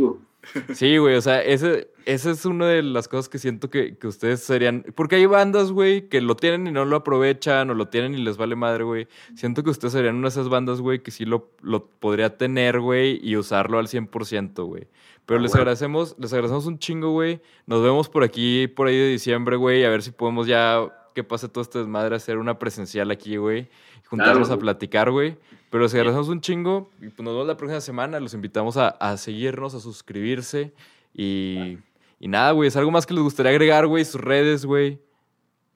[0.76, 4.06] Sí, güey, o sea, ese, esa es una de las cosas que siento que, que
[4.08, 4.86] ustedes serían.
[4.94, 8.20] Porque hay bandas, güey, que lo tienen y no lo aprovechan, o lo tienen y
[8.24, 9.08] les vale madre, güey.
[9.34, 12.80] Siento que ustedes serían una de esas bandas, güey, que sí lo, lo podría tener,
[12.80, 14.88] güey, y usarlo al 100%, güey.
[15.26, 15.62] Pero Ah, les bueno.
[15.64, 17.42] agradecemos, les agradecemos un chingo, güey.
[17.66, 21.24] Nos vemos por aquí, por ahí de diciembre, güey, a ver si podemos ya que
[21.24, 23.68] pase todo este desmadre, hacer una presencial aquí, güey.
[24.08, 25.36] Juntarnos Claro, a platicar, güey.
[25.72, 28.20] Pero les agradecemos un chingo y pues nos vemos la próxima semana.
[28.20, 30.74] Los invitamos a, a seguirnos, a suscribirse
[31.14, 31.78] y,
[32.20, 32.68] y nada, güey.
[32.68, 34.06] Es algo más que les gustaría agregar, güey.
[34.06, 35.00] Sus redes, güey.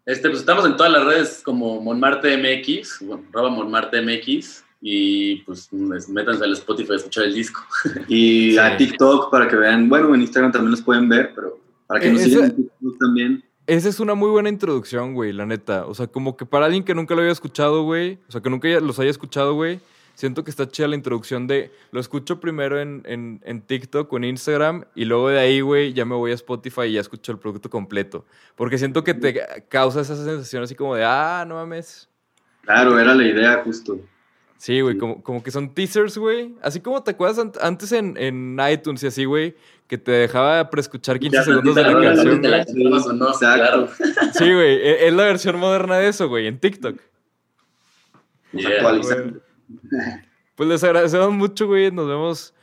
[0.05, 5.37] Este, pues estamos en todas las redes como Monmarte MX, bueno, arroba Monmarte MX, y
[5.43, 7.61] pues métanse al Spotify a escuchar el disco.
[8.07, 8.57] Y Sí.
[8.57, 12.11] a TikTok para que vean, bueno, en Instagram también los pueden ver, pero para que
[12.11, 13.43] nos Eh, sigan en TikTok también.
[13.69, 15.85] Esa es una muy buena introducción, güey, la neta.
[15.85, 18.17] O sea, como que para alguien que nunca lo había escuchado, güey.
[18.27, 19.79] O sea, que nunca los haya escuchado, güey.
[20.15, 21.71] Siento que está chida la introducción de...
[21.91, 24.85] Lo escucho primero en, en, en TikTok o en Instagram.
[24.95, 27.69] Y luego de ahí, güey, ya me voy a Spotify y ya escucho el producto
[27.69, 28.25] completo.
[28.55, 29.39] Porque siento que te
[29.69, 31.05] causa esa sensación así como de...
[31.05, 32.09] Ah, no mames.
[32.63, 33.99] Claro, era la idea justo.
[34.59, 34.99] Sí, güey, Sí.
[34.99, 36.53] como, como que son teasers, güey.
[36.61, 39.55] Así como te acuerdas ant- antes en, en iTunes y así, güey,
[39.87, 42.41] que te dejaba preescuchar 15 Ya segundos de la rola, canción.
[42.43, 42.65] La güey.
[42.65, 43.87] chingamos o no, claro.
[44.33, 46.99] Sí, güey, e- es la versión moderna de eso, güey, en TikTok.
[48.51, 48.99] Yeah.
[50.55, 51.91] Pues les agradecemos mucho, güey.
[51.91, 52.53] Nos vemos,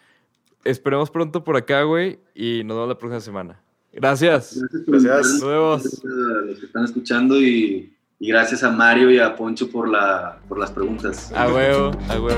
[0.65, 3.61] esperemos pronto por acá, güey, y nos vemos la próxima semana.
[3.93, 4.59] Gracias.
[4.61, 5.33] Gracias por Gracias.
[5.41, 5.83] Nos vemos.
[5.83, 9.89] gracias a los que están escuchando y, y gracias a Mario y a Poncho por,
[9.89, 11.33] la, por las preguntas.
[11.35, 12.37] A huevo, a huevo.